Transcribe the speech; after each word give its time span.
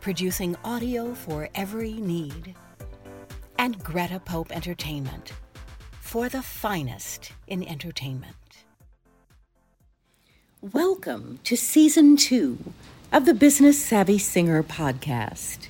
producing 0.00 0.56
audio 0.64 1.14
for 1.14 1.48
every 1.54 1.92
need. 1.92 2.54
And 3.58 3.82
Greta 3.84 4.18
Pope 4.18 4.50
Entertainment, 4.50 5.32
for 6.00 6.30
the 6.30 6.42
finest 6.42 7.32
in 7.46 7.62
entertainment. 7.62 8.34
Welcome 10.62 11.38
to 11.44 11.56
season 11.56 12.16
two 12.16 12.72
of 13.12 13.26
the 13.26 13.34
Business 13.34 13.82
Savvy 13.82 14.16
Singer 14.16 14.62
podcast. 14.62 15.68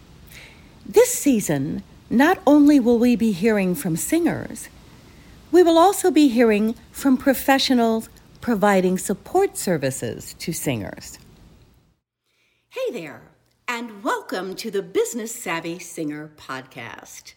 This 0.86 1.12
season, 1.12 1.82
not 2.08 2.40
only 2.46 2.78
will 2.78 2.98
we 2.98 3.16
be 3.16 3.32
hearing 3.32 3.74
from 3.74 3.96
singers, 3.96 4.68
we 5.50 5.64
will 5.64 5.78
also 5.78 6.10
be 6.12 6.28
hearing 6.28 6.76
from 6.92 7.16
professionals 7.16 8.08
providing 8.40 8.96
support 8.96 9.56
services 9.56 10.34
to 10.38 10.52
singers. 10.52 11.18
Hey 12.68 12.92
there, 12.92 13.22
and 13.72 14.02
welcome 14.02 14.56
to 14.56 14.68
the 14.68 14.82
Business 14.82 15.32
Savvy 15.32 15.78
Singer 15.78 16.32
podcast. 16.36 17.34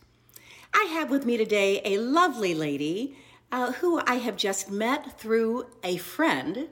I 0.74 0.86
have 0.86 1.12
with 1.12 1.28
me 1.28 1.38
today 1.38 1.80
a 1.86 2.00
lovely 2.00 2.56
lady 2.56 3.16
uh, 3.52 3.74
who 3.74 4.02
I 4.08 4.16
have 4.16 4.36
just 4.36 4.72
met 4.72 5.20
through 5.20 5.68
a 5.84 5.98
friend, 5.98 6.70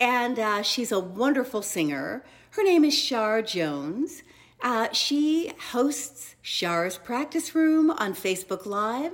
and 0.00 0.38
uh, 0.38 0.62
she's 0.62 0.90
a 0.90 0.98
wonderful 0.98 1.60
singer. 1.60 2.24
Her 2.52 2.64
name 2.64 2.86
is 2.86 2.98
Char 2.98 3.42
Jones. 3.42 4.22
Uh, 4.62 4.90
she 4.92 5.52
hosts 5.72 6.34
Char's 6.42 6.96
Practice 6.96 7.54
Room 7.54 7.90
on 7.90 8.14
Facebook 8.14 8.64
Live, 8.64 9.12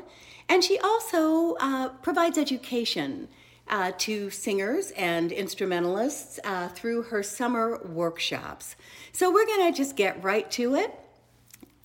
and 0.49 0.63
she 0.63 0.79
also 0.79 1.57
uh, 1.59 1.89
provides 1.89 2.39
education 2.39 3.27
uh, 3.71 3.93
to 3.99 4.31
singers 4.31 4.91
and 4.93 5.33
instrumentalists 5.33 6.41
uh, 6.45 6.69
through 6.69 7.03
her 7.03 7.23
summer 7.23 7.81
workshops. 7.85 8.77
So 9.13 9.33
we're 9.33 9.47
going 9.47 9.73
to 9.73 9.77
just 9.77 9.97
get 9.97 10.23
right 10.23 10.51
to 10.53 10.75
it. 10.75 10.99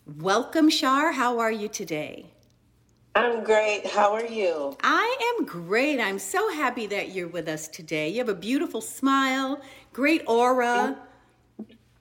Welcome, 0.06 0.70
Char. 0.70 1.12
How 1.14 1.40
are 1.40 1.52
you 1.52 1.68
today? 1.68 2.28
I'm 3.16 3.44
great. 3.44 3.86
How 3.86 4.14
are 4.14 4.26
you? 4.26 4.76
I 4.84 5.36
am 5.38 5.46
great. 5.46 6.00
I'm 6.00 6.18
so 6.18 6.52
happy 6.52 6.88
that 6.88 7.14
you're 7.14 7.28
with 7.28 7.48
us 7.48 7.68
today. 7.68 8.10
You 8.10 8.18
have 8.18 8.30
a 8.30 8.34
beautiful 8.34 8.82
smile, 8.82 9.62
great 9.94 10.24
aura. 10.28 10.98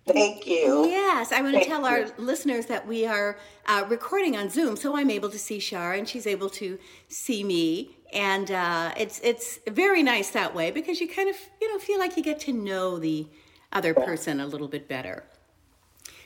Thank 0.07 0.47
you. 0.47 0.87
Yes, 0.87 1.31
I 1.31 1.43
want 1.43 1.55
to 1.55 1.61
Thank 1.61 1.69
tell 1.69 1.83
you. 1.83 1.87
our 1.87 2.07
listeners 2.19 2.67
that 2.67 2.87
we 2.89 3.07
are 3.07 3.39
uh, 3.67 3.85
recording 3.89 4.37
on 4.37 4.49
Zoom, 4.49 4.75
so 4.75 4.97
I'm 4.97 5.11
able 5.11 5.29
to 5.29 5.39
see 5.39 5.61
Char 5.61 5.93
and 5.93 6.09
she's 6.09 6.27
able 6.27 6.49
to 6.51 6.79
see 7.09 7.45
me, 7.45 7.97
and 8.13 8.51
uh, 8.51 8.93
it's 8.97 9.21
it's 9.21 9.59
very 9.69 10.03
nice 10.03 10.31
that 10.31 10.55
way 10.55 10.71
because 10.71 11.01
you 11.01 11.09
kind 11.09 11.29
of 11.29 11.37
you 11.61 11.73
know 11.73 11.79
feel 11.79 11.99
like 11.99 12.17
you 12.17 12.23
get 12.23 12.41
to 12.41 12.53
know 12.53 12.99
the 12.99 13.27
other 13.73 13.95
person 13.95 14.41
a 14.41 14.47
little 14.47 14.69
bit 14.69 14.89
better. 14.89 15.25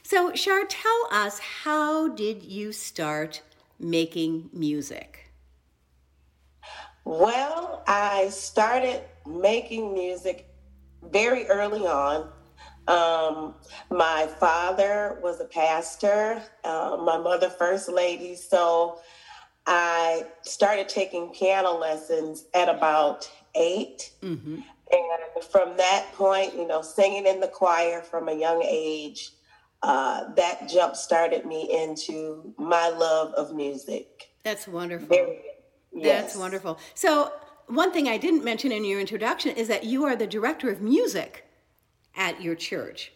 So, 0.02 0.30
Char, 0.32 0.64
tell 0.66 1.08
us 1.10 1.38
how 1.38 2.08
did 2.08 2.42
you 2.44 2.72
start 2.72 3.42
making 3.78 4.50
music? 4.52 5.32
Well, 7.04 7.82
I 7.86 8.28
started 8.30 9.03
making 9.26 9.92
music 9.94 10.48
very 11.03 11.47
early 11.47 11.86
on. 11.86 12.30
Um, 12.88 13.54
my 13.91 14.28
father 14.38 15.18
was 15.22 15.41
a 15.41 15.44
pastor, 15.44 16.41
uh, 16.62 16.97
my 17.00 17.18
mother, 17.18 17.50
first 17.50 17.88
lady. 17.88 18.36
So 18.36 19.00
I 19.66 20.27
started 20.43 20.88
taking 20.88 21.31
piano 21.31 21.72
lessons 21.72 22.44
at 22.54 22.69
about 22.69 23.31
8 23.54 24.12
Mm-hmm. 24.22 24.60
And 24.93 25.44
from 25.44 25.77
that 25.77 26.12
point, 26.15 26.54
you 26.54 26.66
know, 26.66 26.81
singing 26.81 27.27
in 27.27 27.41
the 27.41 27.49
choir 27.49 28.03
from 28.03 28.28
a 28.28 28.32
young 28.32 28.62
age, 28.62 29.31
uh, 29.82 30.32
that 30.34 30.69
jump 30.69 30.94
started 30.94 31.44
me 31.44 31.69
into 31.72 32.54
my 32.56 32.88
love 32.88 33.32
of 33.34 33.54
music. 33.54 34.28
That's 34.44 34.69
wonderful. 34.69 35.09
Very, 35.09 35.41
That's 35.93 36.37
wonderful. 36.37 36.78
So, 36.94 37.33
one 37.66 37.93
thing 37.93 38.06
I 38.06 38.16
didn't 38.16 38.44
mention 38.44 38.71
in 38.71 38.84
your 38.84 39.00
introduction 39.00 39.56
is 39.56 39.66
that 39.66 39.83
you 39.83 40.04
are 40.04 40.15
the 40.15 40.27
director 40.27 40.71
of 40.71 40.81
music 40.81 41.44
at 42.15 42.41
your 42.41 42.54
church. 42.54 43.12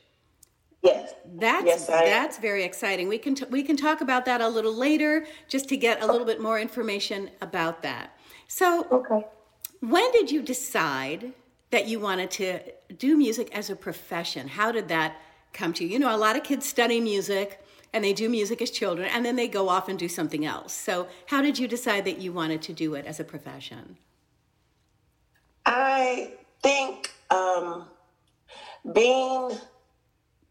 Yes. 0.83 1.15
That's 1.35 1.67
Yes, 1.67 1.87
that's 1.87 2.39
very 2.39 2.65
exciting. 2.65 3.09
We 3.09 3.19
can 3.19 3.35
t- 3.35 3.45
we 3.51 3.63
can 3.63 3.77
talk 3.77 4.01
about 4.01 4.25
that 4.25 4.41
a 4.41 4.49
little 4.49 4.75
later, 4.75 5.27
just 5.49 5.69
to 5.69 5.77
get 5.77 6.03
a 6.03 6.07
little 6.07 6.27
bit 6.27 6.41
more 6.41 6.59
information 6.59 7.31
about 7.41 7.83
that. 7.83 8.17
So, 8.49 8.87
Okay. 8.91 9.27
when 9.81 10.11
did 10.13 10.31
you 10.31 10.43
decide 10.43 11.33
that 11.71 11.87
you 11.87 12.01
wanted 12.01 12.31
to 12.33 12.61
do 12.97 13.17
music 13.17 13.55
as 13.55 13.71
a 13.71 13.77
profession? 13.77 14.49
How 14.49 14.73
did 14.73 14.89
that 14.89 15.17
come 15.53 15.73
to 15.75 15.85
you? 15.85 15.91
You 15.91 15.99
know, 15.99 16.15
a 16.15 16.19
lot 16.19 16.37
of 16.37 16.43
kids 16.43 16.67
study 16.67 17.01
music 17.01 17.61
and 17.93 18.03
they 18.05 18.12
do 18.12 18.29
music 18.29 18.62
as 18.62 18.71
children, 18.71 19.09
and 19.09 19.25
then 19.25 19.35
they 19.37 19.49
go 19.49 19.69
off 19.69 19.89
and 19.89 19.99
do 19.99 20.09
something 20.09 20.47
else. 20.47 20.73
So, 20.73 21.09
how 21.27 21.43
did 21.43 21.59
you 21.59 21.67
decide 21.69 22.05
that 22.07 22.19
you 22.19 22.33
wanted 22.33 22.62
to 22.62 22.73
do 22.73 22.95
it 22.95 23.05
as 23.05 23.19
a 23.21 23.25
profession? 23.25 23.99
I 25.67 26.35
think 26.62 27.12
um, 27.31 27.87
being 28.93 29.51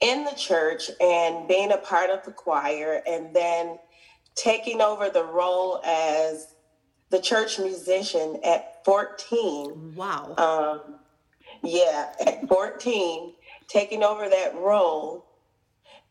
in 0.01 0.23
the 0.25 0.31
church 0.35 0.89
and 1.01 1.47
being 1.47 1.71
a 1.71 1.77
part 1.77 2.09
of 2.09 2.23
the 2.25 2.31
choir 2.31 3.01
and 3.07 3.35
then 3.35 3.77
taking 4.35 4.81
over 4.81 5.09
the 5.09 5.23
role 5.23 5.81
as 5.85 6.47
the 7.09 7.19
church 7.19 7.59
musician 7.59 8.39
at 8.45 8.83
14 8.85 9.95
Wow. 9.95 10.35
um, 10.37 10.99
yeah 11.63 12.11
at 12.25 12.47
14 12.47 13.33
taking 13.67 14.03
over 14.03 14.29
that 14.29 14.55
role 14.55 15.25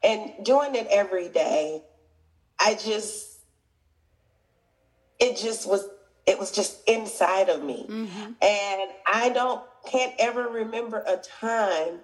and 0.03 0.33
doing 0.45 0.75
it 0.75 0.87
every 0.91 1.29
day 1.29 1.83
i 2.61 2.75
just 2.75 3.27
it 5.19 5.37
just 5.39 5.67
was 5.69 5.89
it 6.27 6.39
was 6.39 6.51
just 6.53 6.87
inside 6.89 7.49
of 7.49 7.63
me 7.63 7.87
Mhm. 7.89 8.35
and 8.43 8.91
i 9.13 9.31
don't 9.35 9.63
can't 9.91 10.15
ever 10.19 10.49
remember 10.49 11.03
a 11.07 11.17
time 11.17 12.01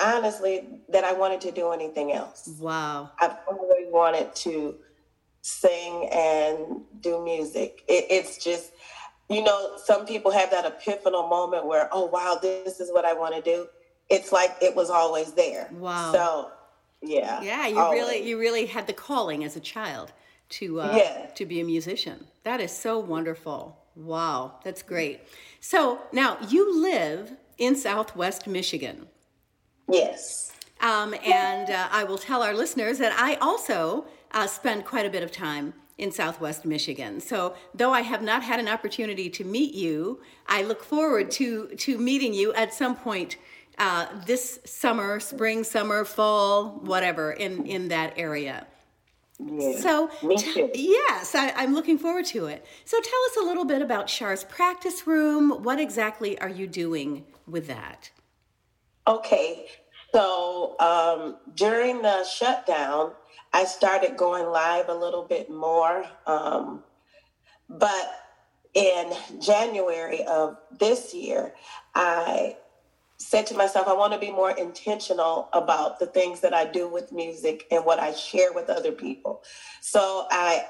honestly 0.00 0.64
that 0.88 1.04
i 1.04 1.12
wanted 1.12 1.40
to 1.40 1.50
do 1.50 1.70
anything 1.72 2.12
else 2.12 2.48
Wow. 2.60 3.10
i've 3.20 3.36
always 3.48 3.86
wanted 3.90 4.34
to 4.36 4.76
sing 5.42 6.08
and 6.12 6.82
do 7.00 7.22
music 7.24 7.82
it, 7.88 8.06
it's 8.10 8.42
just 8.42 8.72
you 9.28 9.42
know 9.42 9.76
some 9.84 10.06
people 10.06 10.30
have 10.30 10.50
that 10.50 10.64
epiphanal 10.64 11.28
moment 11.28 11.66
where 11.66 11.88
oh 11.92 12.06
wow 12.06 12.38
this 12.40 12.80
is 12.80 12.90
what 12.92 13.04
i 13.04 13.12
want 13.12 13.34
to 13.34 13.42
do 13.42 13.66
it's 14.10 14.32
like 14.32 14.56
it 14.60 14.74
was 14.74 14.90
always 14.90 15.32
there 15.32 15.68
Wow. 15.72 16.12
so 16.12 16.50
yeah 17.02 17.40
Yeah, 17.42 17.66
you 17.68 17.78
always. 17.78 18.00
really 18.02 18.28
you 18.28 18.38
really 18.38 18.66
had 18.66 18.86
the 18.86 18.92
calling 18.92 19.44
as 19.44 19.54
a 19.56 19.60
child 19.60 20.12
to 20.50 20.80
uh, 20.80 20.94
Yeah. 20.96 21.26
to 21.36 21.44
be 21.46 21.60
a 21.60 21.64
musician. 21.64 22.26
That 22.42 22.60
is 22.60 22.72
so 22.72 22.98
wonderful. 22.98 23.76
Wow, 23.94 24.54
that's 24.64 24.82
great. 24.82 25.20
So 25.60 26.00
now 26.12 26.38
you 26.48 26.62
live 26.82 27.32
in 27.58 27.76
Southwest 27.76 28.46
Michigan. 28.46 29.08
Yes 29.88 30.52
Um, 30.80 31.14
and 31.24 31.70
uh, 31.70 31.88
I 31.90 32.04
will 32.04 32.18
tell 32.18 32.42
our 32.42 32.54
listeners 32.54 32.98
that 32.98 33.12
I 33.18 33.34
also 33.36 34.06
uh, 34.32 34.46
spend 34.46 34.84
quite 34.84 35.06
a 35.06 35.10
bit 35.10 35.22
of 35.24 35.32
time 35.32 35.74
in 35.96 36.12
Southwest 36.12 36.64
Michigan. 36.64 37.20
So, 37.20 37.54
though 37.74 37.92
I 37.92 38.02
have 38.02 38.22
not 38.22 38.44
had 38.44 38.60
an 38.60 38.68
opportunity 38.68 39.28
to 39.30 39.44
meet 39.44 39.74
you, 39.74 40.20
I 40.46 40.62
look 40.62 40.84
forward 40.84 41.30
to 41.32 41.68
to 41.86 41.98
meeting 41.98 42.32
you 42.34 42.52
at 42.54 42.72
some 42.72 42.94
point 42.94 43.36
uh, 43.78 44.06
this 44.26 44.60
summer, 44.64 45.18
spring, 45.20 45.64
summer, 45.64 46.04
fall, 46.04 46.80
whatever, 46.92 47.32
in 47.32 47.66
in 47.66 47.88
that 47.88 48.14
area. 48.16 48.66
Yeah. 49.40 49.78
So, 49.80 50.10
t- 50.36 50.70
yes, 50.74 51.34
I, 51.34 51.50
I'm 51.56 51.74
looking 51.74 51.98
forward 51.98 52.26
to 52.26 52.46
it. 52.46 52.64
So, 52.84 52.96
tell 53.00 53.22
us 53.30 53.36
a 53.42 53.44
little 53.46 53.64
bit 53.64 53.82
about 53.82 54.06
Char's 54.08 54.44
practice 54.44 55.06
room. 55.06 55.62
What 55.62 55.80
exactly 55.80 56.38
are 56.40 56.48
you 56.48 56.66
doing 56.66 57.24
with 57.46 57.66
that? 57.68 58.10
Okay, 59.08 59.66
so 60.14 60.76
um, 60.80 61.38
during 61.56 62.02
the 62.02 62.24
shutdown, 62.24 63.12
I 63.54 63.64
started 63.66 64.18
going 64.18 64.46
live 64.48 64.90
a 64.90 64.94
little 64.94 65.24
bit 65.24 65.50
more. 65.50 66.06
Um, 66.26 66.84
but 67.68 68.12
in 68.74 69.12
January 69.40 70.24
of 70.24 70.58
this 70.78 71.14
year, 71.14 71.54
I 71.94 72.56
said 73.18 73.46
to 73.48 73.56
myself, 73.56 73.88
I 73.88 73.94
want 73.94 74.12
to 74.14 74.18
be 74.20 74.30
more 74.32 74.52
intentional 74.52 75.48
about 75.52 76.00
the 76.00 76.06
things 76.06 76.40
that 76.40 76.54
I 76.54 76.66
do 76.66 76.88
with 76.88 77.12
music 77.12 77.66
and 77.70 77.84
what 77.84 78.00
I 78.00 78.12
share 78.12 78.52
with 78.52 78.70
other 78.70 78.92
people. 78.92 79.42
So 79.82 80.26
I 80.30 80.66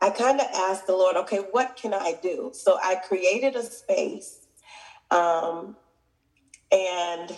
I 0.00 0.10
kind 0.10 0.40
of 0.40 0.46
asked 0.54 0.86
the 0.86 0.94
Lord, 0.96 1.16
okay, 1.16 1.38
what 1.52 1.76
can 1.76 1.94
I 1.94 2.16
do? 2.22 2.50
So 2.54 2.78
I 2.82 2.96
created 2.96 3.56
a 3.56 3.64
space 3.64 4.46
um, 5.10 5.76
and 6.72 7.36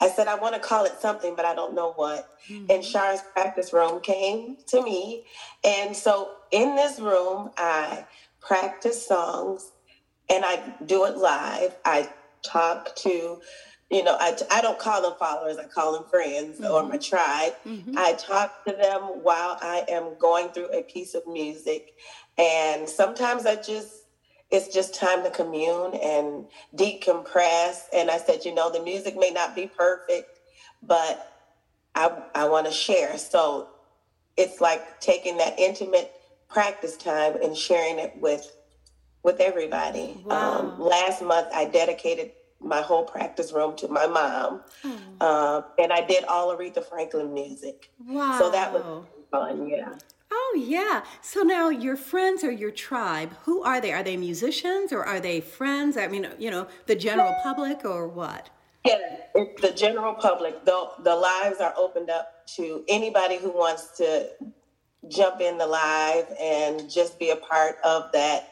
I 0.00 0.05
said, 0.16 0.26
I 0.26 0.34
want 0.34 0.54
to 0.54 0.60
call 0.60 0.84
it 0.84 0.94
something, 1.00 1.36
but 1.36 1.44
I 1.44 1.54
don't 1.54 1.74
know 1.74 1.92
what. 1.92 2.28
Mm-hmm. 2.48 2.70
And 2.70 2.82
Char's 2.82 3.20
practice 3.32 3.72
room 3.72 4.00
came 4.00 4.56
to 4.68 4.82
me. 4.82 5.24
And 5.62 5.94
so 5.94 6.30
in 6.50 6.74
this 6.74 6.98
room, 6.98 7.50
I 7.56 8.06
practice 8.40 9.06
songs 9.06 9.70
and 10.30 10.44
I 10.44 10.74
do 10.84 11.04
it 11.04 11.16
live. 11.16 11.76
I 11.84 12.08
talk 12.42 12.96
to, 12.96 13.40
you 13.90 14.02
know, 14.02 14.16
I, 14.18 14.36
I 14.50 14.60
don't 14.60 14.78
call 14.78 15.02
them 15.02 15.14
followers, 15.18 15.58
I 15.58 15.64
call 15.64 15.92
them 15.92 16.04
friends 16.10 16.60
mm-hmm. 16.60 16.72
or 16.72 16.82
my 16.82 16.96
tribe. 16.96 17.52
Mm-hmm. 17.66 17.96
I 17.96 18.14
talk 18.14 18.64
to 18.64 18.72
them 18.72 19.02
while 19.22 19.58
I 19.60 19.84
am 19.88 20.18
going 20.18 20.48
through 20.48 20.76
a 20.76 20.82
piece 20.82 21.14
of 21.14 21.26
music. 21.26 21.92
And 22.38 22.88
sometimes 22.88 23.46
I 23.46 23.56
just, 23.56 24.05
it's 24.50 24.72
just 24.72 24.94
time 24.94 25.22
to 25.24 25.30
commune 25.30 25.94
and 25.94 26.46
decompress. 26.74 27.82
And 27.92 28.10
I 28.10 28.18
said, 28.18 28.44
you 28.44 28.54
know, 28.54 28.70
the 28.70 28.82
music 28.82 29.16
may 29.16 29.30
not 29.30 29.54
be 29.54 29.66
perfect, 29.66 30.38
but 30.82 31.32
I, 31.94 32.22
I 32.34 32.48
want 32.48 32.66
to 32.66 32.72
share. 32.72 33.18
So 33.18 33.68
it's 34.36 34.60
like 34.60 35.00
taking 35.00 35.38
that 35.38 35.58
intimate 35.58 36.12
practice 36.48 36.96
time 36.96 37.36
and 37.42 37.56
sharing 37.56 37.98
it 37.98 38.14
with 38.16 38.52
with 39.22 39.40
everybody. 39.40 40.16
Wow. 40.24 40.60
Um, 40.60 40.80
last 40.80 41.20
month, 41.20 41.48
I 41.52 41.64
dedicated 41.64 42.30
my 42.60 42.80
whole 42.80 43.02
practice 43.02 43.52
room 43.52 43.74
to 43.76 43.88
my 43.88 44.06
mom, 44.06 44.60
oh. 44.84 44.98
uh, 45.20 45.82
and 45.82 45.92
I 45.92 46.06
did 46.06 46.24
all 46.24 46.56
Aretha 46.56 46.84
Franklin 46.84 47.34
music. 47.34 47.90
Wow! 48.06 48.38
So 48.38 48.50
that 48.52 48.72
was 48.72 49.04
fun. 49.32 49.68
Yeah. 49.68 49.94
Oh, 50.48 50.62
yeah. 50.64 51.02
So 51.22 51.42
now 51.42 51.70
your 51.70 51.96
friends 51.96 52.44
or 52.44 52.52
your 52.52 52.70
tribe, 52.70 53.34
who 53.44 53.62
are 53.64 53.80
they? 53.80 53.92
Are 53.92 54.04
they 54.04 54.16
musicians 54.16 54.92
or 54.92 55.04
are 55.04 55.18
they 55.18 55.40
friends? 55.40 55.96
I 55.96 56.06
mean, 56.06 56.28
you 56.38 56.52
know, 56.52 56.68
the 56.86 56.94
general 56.94 57.34
public 57.42 57.84
or 57.84 58.06
what? 58.06 58.50
Yeah, 58.84 58.98
the 59.34 59.72
general 59.74 60.14
public. 60.14 60.64
The, 60.64 60.88
the 61.02 61.16
lives 61.16 61.60
are 61.60 61.74
opened 61.76 62.10
up 62.10 62.46
to 62.56 62.84
anybody 62.86 63.38
who 63.38 63.50
wants 63.50 63.96
to 63.98 64.28
jump 65.08 65.40
in 65.40 65.58
the 65.58 65.66
live 65.66 66.26
and 66.40 66.88
just 66.88 67.18
be 67.18 67.30
a 67.30 67.36
part 67.36 67.76
of 67.82 68.12
that 68.12 68.48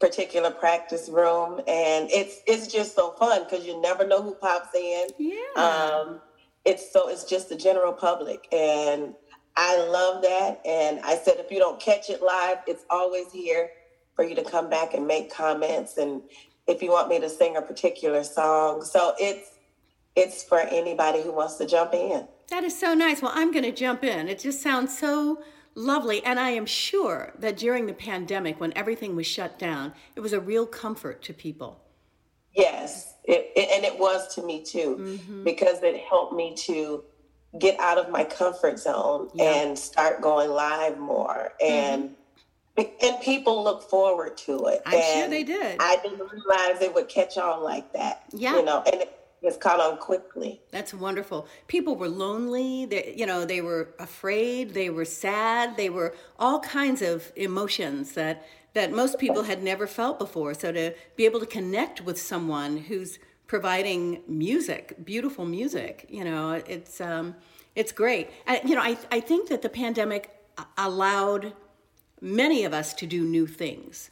particular 0.00 0.50
practice 0.50 1.10
room. 1.10 1.60
And 1.68 2.08
it's 2.10 2.40
it's 2.46 2.68
just 2.68 2.94
so 2.94 3.12
fun 3.12 3.44
because 3.44 3.66
you 3.66 3.80
never 3.82 4.06
know 4.06 4.22
who 4.22 4.34
pops 4.34 4.74
in. 4.74 5.08
Yeah. 5.18 5.62
Um, 5.62 6.20
it's 6.64 6.90
so 6.90 7.10
it's 7.10 7.24
just 7.24 7.50
the 7.50 7.56
general 7.56 7.92
public 7.92 8.48
and 8.50 9.14
I 9.60 9.76
love 9.88 10.22
that. 10.22 10.60
And 10.64 11.00
I 11.00 11.16
said, 11.16 11.34
if 11.38 11.50
you 11.50 11.58
don't 11.58 11.80
catch 11.80 12.10
it 12.10 12.22
live, 12.22 12.58
it's 12.68 12.84
always 12.88 13.32
here 13.32 13.70
for 14.14 14.24
you 14.24 14.36
to 14.36 14.44
come 14.44 14.70
back 14.70 14.94
and 14.94 15.04
make 15.04 15.34
comments. 15.34 15.96
And 15.96 16.22
if 16.68 16.80
you 16.80 16.92
want 16.92 17.08
me 17.08 17.18
to 17.18 17.28
sing 17.28 17.56
a 17.56 17.62
particular 17.62 18.22
song. 18.22 18.84
So 18.84 19.14
it's, 19.18 19.50
it's 20.14 20.44
for 20.44 20.60
anybody 20.60 21.22
who 21.22 21.32
wants 21.32 21.56
to 21.56 21.66
jump 21.66 21.92
in. 21.92 22.28
That 22.50 22.62
is 22.62 22.78
so 22.78 22.94
nice. 22.94 23.20
Well, 23.20 23.32
I'm 23.34 23.50
going 23.50 23.64
to 23.64 23.72
jump 23.72 24.04
in. 24.04 24.28
It 24.28 24.38
just 24.38 24.62
sounds 24.62 24.96
so 24.96 25.42
lovely. 25.74 26.24
And 26.24 26.38
I 26.38 26.50
am 26.50 26.64
sure 26.64 27.32
that 27.40 27.56
during 27.56 27.86
the 27.86 27.92
pandemic, 27.92 28.60
when 28.60 28.72
everything 28.76 29.16
was 29.16 29.26
shut 29.26 29.58
down, 29.58 29.92
it 30.14 30.20
was 30.20 30.32
a 30.32 30.40
real 30.40 30.66
comfort 30.66 31.20
to 31.22 31.34
people. 31.34 31.80
Yes, 32.52 33.14
it, 33.24 33.50
it, 33.56 33.70
and 33.72 33.84
it 33.84 33.98
was 33.98 34.32
to 34.36 34.42
me 34.42 34.62
too, 34.62 34.96
mm-hmm. 35.00 35.42
because 35.42 35.82
it 35.82 35.96
helped 35.96 36.32
me 36.32 36.54
to 36.58 37.02
get 37.58 37.78
out 37.80 37.98
of 37.98 38.10
my 38.10 38.24
comfort 38.24 38.78
zone 38.78 39.30
yeah. 39.34 39.62
and 39.62 39.78
start 39.78 40.20
going 40.20 40.50
live 40.50 40.98
more 40.98 41.52
and 41.64 42.14
mm-hmm. 42.76 42.90
and 43.02 43.20
people 43.22 43.64
look 43.64 43.82
forward 43.88 44.36
to 44.36 44.66
it. 44.66 44.82
I'm 44.84 44.94
and 44.94 45.04
sure 45.04 45.28
they 45.30 45.44
did. 45.44 45.76
I 45.80 45.96
didn't 46.02 46.20
realize 46.30 46.82
it 46.82 46.94
would 46.94 47.08
catch 47.08 47.38
on 47.38 47.62
like 47.62 47.92
that. 47.94 48.24
Yeah, 48.32 48.56
you 48.56 48.64
know, 48.64 48.82
and 48.86 49.02
it, 49.02 49.18
it's 49.40 49.56
caught 49.56 49.80
on 49.80 49.98
quickly. 49.98 50.60
That's 50.72 50.92
wonderful. 50.92 51.46
People 51.68 51.96
were 51.96 52.08
lonely. 52.08 52.86
They, 52.86 53.14
you 53.16 53.24
know, 53.24 53.44
they 53.44 53.60
were 53.60 53.94
afraid. 53.98 54.74
They 54.74 54.90
were 54.90 55.04
sad. 55.04 55.76
They 55.76 55.90
were 55.90 56.14
all 56.38 56.60
kinds 56.60 57.02
of 57.02 57.32
emotions 57.36 58.12
that 58.12 58.44
that 58.74 58.92
most 58.92 59.18
people 59.18 59.44
had 59.44 59.62
never 59.62 59.86
felt 59.86 60.18
before. 60.18 60.54
So 60.54 60.70
to 60.72 60.94
be 61.16 61.24
able 61.24 61.40
to 61.40 61.46
connect 61.46 62.02
with 62.02 62.20
someone 62.20 62.76
who's 62.76 63.18
providing 63.48 64.22
music, 64.28 65.04
beautiful 65.04 65.44
music. 65.44 66.06
You 66.08 66.24
know, 66.24 66.52
it's 66.52 67.00
um, 67.00 67.34
it's 67.74 67.90
great. 67.90 68.30
I, 68.46 68.60
you 68.64 68.76
know, 68.76 68.82
I 68.82 68.96
I 69.10 69.18
think 69.18 69.48
that 69.48 69.62
the 69.62 69.68
pandemic 69.68 70.30
allowed 70.76 71.52
many 72.20 72.64
of 72.64 72.72
us 72.72 72.94
to 72.94 73.06
do 73.06 73.24
new 73.24 73.46
things. 73.46 74.10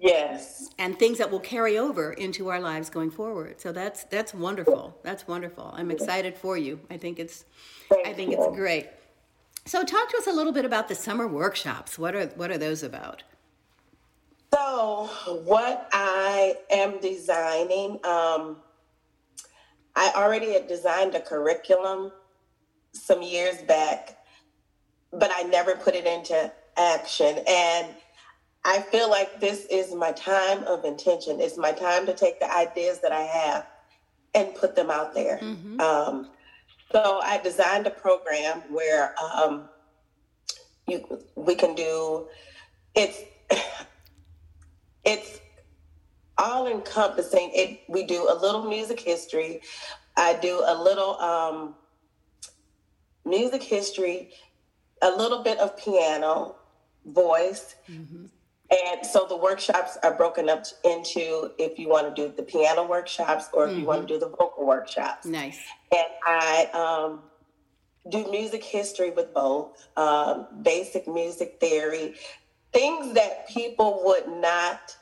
Yes. 0.00 0.70
And 0.78 0.98
things 0.98 1.18
that 1.18 1.30
will 1.30 1.40
carry 1.40 1.76
over 1.76 2.12
into 2.14 2.48
our 2.48 2.60
lives 2.60 2.88
going 2.88 3.10
forward. 3.10 3.60
So 3.60 3.72
that's 3.72 4.04
that's 4.04 4.32
wonderful. 4.32 4.98
That's 5.02 5.28
wonderful. 5.28 5.72
I'm 5.76 5.90
excited 5.90 6.36
for 6.36 6.56
you. 6.56 6.80
I 6.90 6.96
think 6.96 7.18
it's 7.18 7.44
Thank 7.90 8.06
I 8.06 8.12
think 8.14 8.32
you. 8.32 8.42
it's 8.42 8.56
great. 8.56 8.88
So 9.66 9.84
talk 9.84 10.08
to 10.10 10.16
us 10.16 10.26
a 10.26 10.32
little 10.32 10.52
bit 10.52 10.64
about 10.64 10.88
the 10.88 10.94
summer 10.94 11.28
workshops. 11.28 11.98
What 11.98 12.14
are 12.14 12.26
what 12.28 12.50
are 12.50 12.58
those 12.58 12.82
about? 12.82 13.22
So, 14.52 15.08
what 15.44 15.88
I 15.92 16.56
am 16.70 17.00
designing, 17.00 17.92
um, 18.04 18.58
I 19.96 20.12
already 20.14 20.52
had 20.52 20.66
designed 20.66 21.14
a 21.14 21.20
curriculum 21.20 22.12
some 22.92 23.22
years 23.22 23.62
back, 23.62 24.18
but 25.12 25.30
I 25.34 25.42
never 25.44 25.76
put 25.76 25.94
it 25.94 26.06
into 26.06 26.52
action. 26.76 27.38
And 27.48 27.88
I 28.64 28.80
feel 28.80 29.08
like 29.08 29.40
this 29.40 29.66
is 29.66 29.94
my 29.94 30.12
time 30.12 30.64
of 30.64 30.84
intention. 30.84 31.40
It's 31.40 31.56
my 31.56 31.72
time 31.72 32.06
to 32.06 32.14
take 32.14 32.38
the 32.38 32.52
ideas 32.54 33.00
that 33.00 33.12
I 33.12 33.22
have 33.22 33.66
and 34.34 34.54
put 34.54 34.76
them 34.76 34.90
out 34.90 35.14
there. 35.14 35.38
Mm-hmm. 35.38 35.80
Um, 35.80 36.30
so 36.90 37.20
I 37.22 37.38
designed 37.38 37.86
a 37.86 37.90
program 37.90 38.62
where 38.70 39.14
um, 39.20 39.68
you 40.86 41.20
we 41.34 41.54
can 41.54 41.74
do 41.74 42.28
it's 42.94 43.22
it's 45.04 45.40
all 46.38 46.66
encompassing. 46.66 47.50
It 47.54 47.80
we 47.88 48.04
do 48.04 48.28
a 48.30 48.34
little 48.34 48.64
music 48.68 49.00
history. 49.00 49.60
I 50.16 50.34
do 50.34 50.62
a 50.64 50.74
little 50.74 51.18
um, 51.20 51.74
music 53.24 53.62
history, 53.62 54.30
a 55.00 55.10
little 55.10 55.42
bit 55.42 55.58
of 55.58 55.76
piano, 55.76 56.56
voice. 57.06 57.76
Mm-hmm. 57.90 58.26
And 58.72 59.06
so 59.06 59.26
the 59.28 59.36
workshops 59.36 59.98
are 60.02 60.14
broken 60.14 60.48
up 60.48 60.64
into 60.82 61.50
if 61.58 61.78
you 61.78 61.88
want 61.88 62.14
to 62.14 62.22
do 62.22 62.34
the 62.34 62.42
piano 62.42 62.86
workshops 62.86 63.48
or 63.52 63.64
if 63.64 63.72
mm-hmm. 63.72 63.80
you 63.80 63.86
want 63.86 64.08
to 64.08 64.14
do 64.14 64.18
the 64.18 64.28
vocal 64.28 64.66
workshops. 64.66 65.26
Nice. 65.26 65.60
And 65.94 66.06
I 66.26 66.68
um, 66.72 67.20
do 68.08 68.30
music 68.30 68.64
history 68.64 69.10
with 69.10 69.34
both, 69.34 69.88
um, 69.96 70.46
basic 70.62 71.06
music 71.06 71.58
theory, 71.60 72.14
things 72.72 73.14
that 73.14 73.48
people 73.48 74.02
would 74.04 74.28
not 74.40 74.96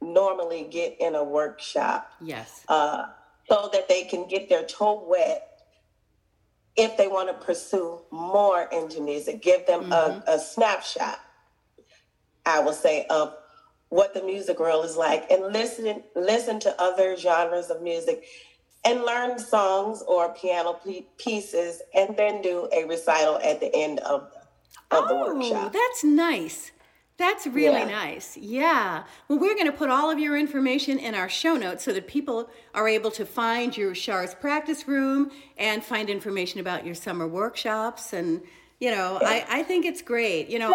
normally 0.00 0.66
get 0.70 0.96
in 1.00 1.14
a 1.14 1.24
workshop. 1.24 2.12
Yes. 2.20 2.64
Uh, 2.68 3.06
so 3.48 3.70
that 3.72 3.88
they 3.88 4.04
can 4.04 4.26
get 4.26 4.48
their 4.48 4.64
toe 4.64 5.04
wet 5.08 5.46
if 6.76 6.96
they 6.96 7.08
want 7.08 7.28
to 7.28 7.46
pursue 7.46 8.00
more 8.10 8.68
into 8.72 9.00
music. 9.00 9.40
Give 9.40 9.66
them 9.66 9.84
mm-hmm. 9.84 9.92
a, 9.92 10.34
a 10.34 10.38
snapshot, 10.38 11.20
I 12.44 12.60
will 12.60 12.72
say, 12.72 13.06
of 13.08 13.34
what 13.88 14.14
the 14.14 14.22
music 14.22 14.58
world 14.58 14.84
is 14.84 14.96
like 14.96 15.30
and 15.30 15.52
listen 15.52 16.02
listen 16.16 16.58
to 16.58 16.82
other 16.82 17.16
genres 17.16 17.70
of 17.70 17.82
music 17.82 18.24
and 18.84 19.02
learn 19.02 19.38
songs 19.38 20.02
or 20.06 20.34
piano 20.34 20.78
pieces 21.18 21.82
and 21.94 22.16
then 22.16 22.42
do 22.42 22.68
a 22.72 22.84
recital 22.84 23.38
at 23.38 23.60
the 23.60 23.74
end 23.74 24.00
of 24.00 24.28
the, 24.90 24.96
of 24.96 25.04
oh, 25.08 25.08
the 25.08 25.34
workshop. 25.34 25.72
That's 25.72 26.04
nice. 26.04 26.72
That's 27.18 27.46
really 27.46 27.80
yeah. 27.80 28.02
nice. 28.04 28.36
Yeah. 28.36 29.04
Well, 29.28 29.38
we're 29.38 29.54
going 29.54 29.66
to 29.66 29.72
put 29.72 29.90
all 29.90 30.10
of 30.10 30.18
your 30.18 30.36
information 30.36 30.98
in 30.98 31.14
our 31.14 31.28
show 31.28 31.56
notes 31.56 31.84
so 31.84 31.92
that 31.92 32.06
people 32.06 32.50
are 32.74 32.86
able 32.86 33.10
to 33.12 33.24
find 33.24 33.76
your 33.76 33.94
Char's 33.94 34.34
practice 34.34 34.86
room 34.86 35.30
and 35.56 35.82
find 35.82 36.10
information 36.10 36.60
about 36.60 36.84
your 36.84 36.94
summer 36.94 37.26
workshops 37.26 38.12
and 38.12 38.42
You 38.78 38.90
know, 38.90 39.18
I, 39.22 39.46
I 39.48 39.62
think 39.62 39.86
it's 39.86 40.02
great. 40.02 40.50
You 40.50 40.58
know, 40.58 40.72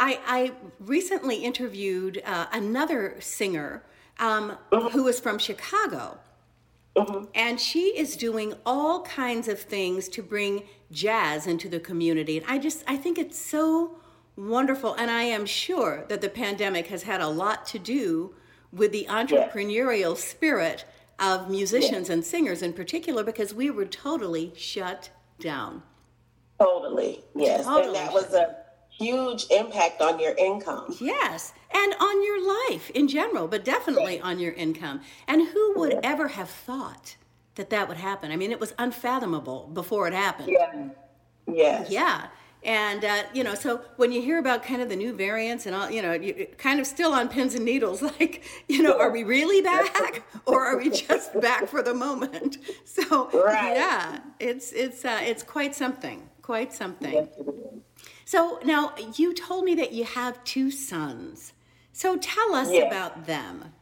I, 0.00 0.18
I 0.26 0.52
recently 0.80 1.36
interviewed 1.36 2.20
uh, 2.26 2.46
another 2.52 3.14
singer 3.20 3.84
um, 4.18 4.58
mm-hmm. 4.72 4.88
who 4.88 5.06
is 5.06 5.20
from 5.20 5.38
Chicago. 5.38 6.18
Mm-hmm. 6.96 7.24
And 7.34 7.60
she 7.60 7.96
is 7.96 8.16
doing 8.16 8.54
all 8.66 9.02
kinds 9.02 9.46
of 9.46 9.60
things 9.60 10.08
to 10.10 10.22
bring 10.22 10.64
jazz 10.90 11.46
into 11.46 11.68
the 11.68 11.80
community. 11.80 12.38
And 12.38 12.46
I 12.48 12.58
just, 12.58 12.82
I 12.88 12.96
think 12.96 13.18
it's 13.18 13.38
so 13.38 13.96
wonderful. 14.36 14.94
And 14.94 15.10
I 15.10 15.22
am 15.22 15.46
sure 15.46 16.04
that 16.08 16.20
the 16.20 16.28
pandemic 16.28 16.88
has 16.88 17.04
had 17.04 17.20
a 17.20 17.28
lot 17.28 17.66
to 17.66 17.78
do 17.78 18.34
with 18.72 18.92
the 18.92 19.06
entrepreneurial 19.08 20.16
spirit 20.16 20.84
of 21.18 21.48
musicians 21.48 22.10
and 22.10 22.24
singers 22.24 22.62
in 22.62 22.72
particular 22.72 23.22
because 23.22 23.54
we 23.54 23.70
were 23.70 23.84
totally 23.84 24.52
shut 24.56 25.10
down. 25.38 25.82
Totally, 26.58 27.24
yes. 27.34 27.64
Totally 27.64 27.98
and 27.98 28.08
that 28.08 28.12
was 28.12 28.32
a 28.34 28.56
huge 28.90 29.46
impact 29.50 30.00
on 30.00 30.18
your 30.20 30.34
income. 30.36 30.94
Yes, 31.00 31.52
and 31.72 31.94
on 32.00 32.24
your 32.24 32.70
life 32.70 32.90
in 32.90 33.08
general, 33.08 33.48
but 33.48 33.64
definitely 33.64 34.20
on 34.20 34.38
your 34.38 34.52
income. 34.52 35.00
And 35.26 35.48
who 35.48 35.74
would 35.76 35.98
ever 36.02 36.28
have 36.28 36.48
thought 36.48 37.16
that 37.56 37.70
that 37.70 37.88
would 37.88 37.96
happen? 37.96 38.30
I 38.30 38.36
mean, 38.36 38.52
it 38.52 38.60
was 38.60 38.74
unfathomable 38.78 39.70
before 39.72 40.06
it 40.06 40.14
happened. 40.14 40.50
Yeah. 40.50 40.88
Yes. 41.46 41.90
Yeah. 41.90 42.26
And 42.64 43.04
uh, 43.04 43.24
you 43.34 43.44
know, 43.44 43.54
so 43.54 43.82
when 43.96 44.10
you 44.10 44.22
hear 44.22 44.38
about 44.38 44.62
kind 44.62 44.80
of 44.80 44.88
the 44.88 44.96
new 44.96 45.12
variants 45.12 45.66
and 45.66 45.76
all, 45.76 45.90
you 45.90 46.00
know, 46.00 46.12
you 46.12 46.46
kind 46.56 46.80
of 46.80 46.86
still 46.86 47.12
on 47.12 47.28
pins 47.28 47.54
and 47.54 47.64
needles, 47.64 48.00
like, 48.20 48.42
you 48.68 48.82
know, 48.82 48.98
are 48.98 49.10
we 49.10 49.22
really 49.22 49.60
back, 49.60 50.22
or 50.46 50.64
are 50.64 50.78
we 50.78 50.88
just 50.88 51.38
back 51.40 51.68
for 51.68 51.82
the 51.82 51.94
moment? 51.94 52.58
So 52.84 53.28
right. 53.32 53.74
yeah, 53.74 54.20
it's 54.38 54.72
it's 54.72 55.04
uh, 55.04 55.18
it's 55.22 55.42
quite 55.42 55.74
something, 55.74 56.28
quite 56.42 56.72
something. 56.72 57.28
So 58.24 58.60
now 58.64 58.94
you 59.16 59.34
told 59.34 59.64
me 59.64 59.74
that 59.74 59.92
you 59.92 60.04
have 60.04 60.42
two 60.44 60.70
sons. 60.70 61.52
So 61.92 62.16
tell 62.16 62.54
us 62.54 62.70
yes. 62.70 62.86
about 62.86 63.26
them. 63.26 63.72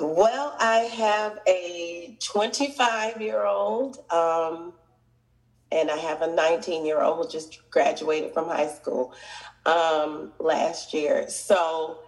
Well, 0.00 0.56
I 0.58 0.78
have 0.78 1.40
a 1.46 2.16
25 2.20 3.20
year 3.20 3.44
old. 3.44 3.98
Um, 4.10 4.72
and 5.70 5.90
I 5.90 5.96
have 5.96 6.22
a 6.22 6.26
19 6.34 6.86
year 6.86 7.02
old 7.02 7.24
who 7.24 7.30
just 7.30 7.70
graduated 7.70 8.32
from 8.32 8.48
high 8.48 8.68
school 8.68 9.12
um, 9.66 10.32
last 10.38 10.94
year. 10.94 11.28
So 11.28 11.98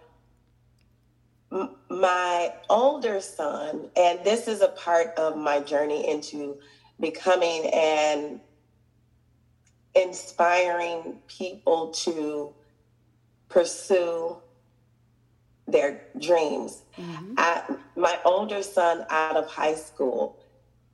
m- 1.51 1.75
my 1.89 2.53
older 2.69 3.21
son, 3.21 3.89
and 3.95 4.23
this 4.23 4.47
is 4.47 4.61
a 4.61 4.69
part 4.69 5.17
of 5.17 5.37
my 5.37 5.59
journey 5.59 6.09
into 6.09 6.57
becoming 6.99 7.67
and 7.67 8.39
inspiring 9.95 11.19
people 11.27 11.89
to 11.89 12.53
pursue 13.49 14.37
their 15.67 16.07
dreams. 16.19 16.83
Mm-hmm. 16.97 17.33
I, 17.37 17.63
my 17.95 18.17
older 18.25 18.63
son 18.63 19.05
out 19.09 19.35
of 19.35 19.47
high 19.47 19.75
school 19.75 20.40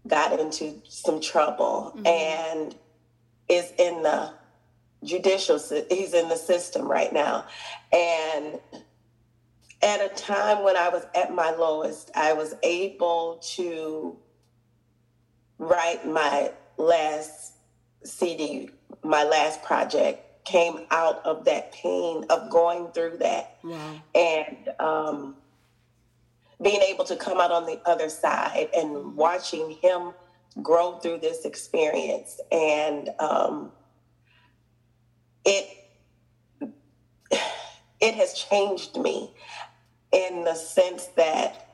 got 0.07 0.39
into 0.39 0.75
some 0.87 1.21
trouble 1.21 1.93
mm-hmm. 1.95 2.07
and 2.07 2.75
is 3.49 3.71
in 3.77 4.03
the 4.03 4.33
judicial 5.03 5.59
he's 5.89 6.13
in 6.13 6.27
the 6.27 6.35
system 6.35 6.87
right 6.87 7.13
now. 7.13 7.45
And 7.93 8.59
at 9.83 10.01
a 10.01 10.09
time 10.15 10.63
when 10.63 10.75
i 10.75 10.89
was 10.89 11.05
at 11.13 11.31
my 11.31 11.51
lowest 11.51 12.09
i 12.15 12.33
was 12.33 12.55
able 12.63 13.39
to 13.43 14.17
write 15.59 16.03
my 16.03 16.51
last 16.79 17.53
cd 18.03 18.71
my 19.03 19.23
last 19.23 19.61
project 19.61 20.27
came 20.47 20.79
out 20.91 21.23
of 21.25 21.43
that 21.45 21.73
pain 21.73 22.25
of 22.29 22.49
going 22.49 22.87
through 22.91 23.17
that. 23.17 23.57
And 24.15 24.69
um, 24.79 25.35
being 26.61 26.81
able 26.81 27.05
to 27.05 27.15
come 27.15 27.39
out 27.39 27.51
on 27.51 27.65
the 27.65 27.79
other 27.85 28.09
side 28.09 28.69
and 28.75 29.15
watching 29.15 29.71
him 29.81 30.13
grow 30.61 30.97
through 30.97 31.19
this 31.19 31.45
experience 31.45 32.39
and 32.51 33.09
um, 33.19 33.71
it 35.45 35.77
it 37.99 38.15
has 38.15 38.33
changed 38.33 38.97
me 38.97 39.33
in 40.11 40.43
the 40.43 40.55
sense 40.55 41.07
that 41.15 41.69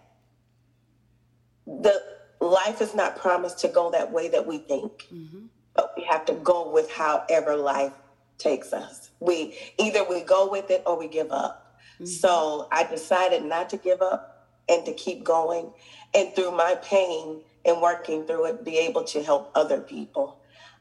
the 1.66 2.02
life 2.42 2.82
is 2.82 2.94
not 2.94 3.16
promised 3.16 3.60
to 3.60 3.70
go 3.70 3.92
that 3.92 4.12
way 4.12 4.28
that 4.28 4.46
we 4.46 4.58
think 4.58 5.08
mm-hmm. 5.14 5.46
but 5.74 5.94
we 5.96 6.04
have 6.04 6.26
to 6.26 6.34
go 6.34 6.70
with 6.70 6.92
however 6.92 7.56
life 7.56 7.94
takes 8.38 8.74
us 8.74 9.12
we 9.22 9.58
either 9.78 10.04
we 10.10 10.22
go 10.22 10.50
with 10.50 10.70
it 10.70 10.84
or 10.86 10.98
we 11.00 11.08
give 11.08 11.32
up 11.32 11.78
mm-hmm. 11.96 12.06
so 12.06 12.68
i 12.72 12.84
decided 12.84 13.44
not 13.46 13.70
to 13.70 13.78
give 13.78 14.02
up 14.02 14.33
and 14.70 14.86
to 14.86 14.94
keep 14.94 15.24
going 15.24 15.72
and 16.14 16.34
through 16.36 16.52
my 16.52 16.76
pain 16.84 17.42
and 17.66 17.82
working 17.82 18.26
through 18.26 18.46
it 18.46 18.66
be 18.66 18.78
able 18.78 19.04
to 19.04 19.24
help 19.24 19.52
other 19.56 19.80
people. 19.82 20.40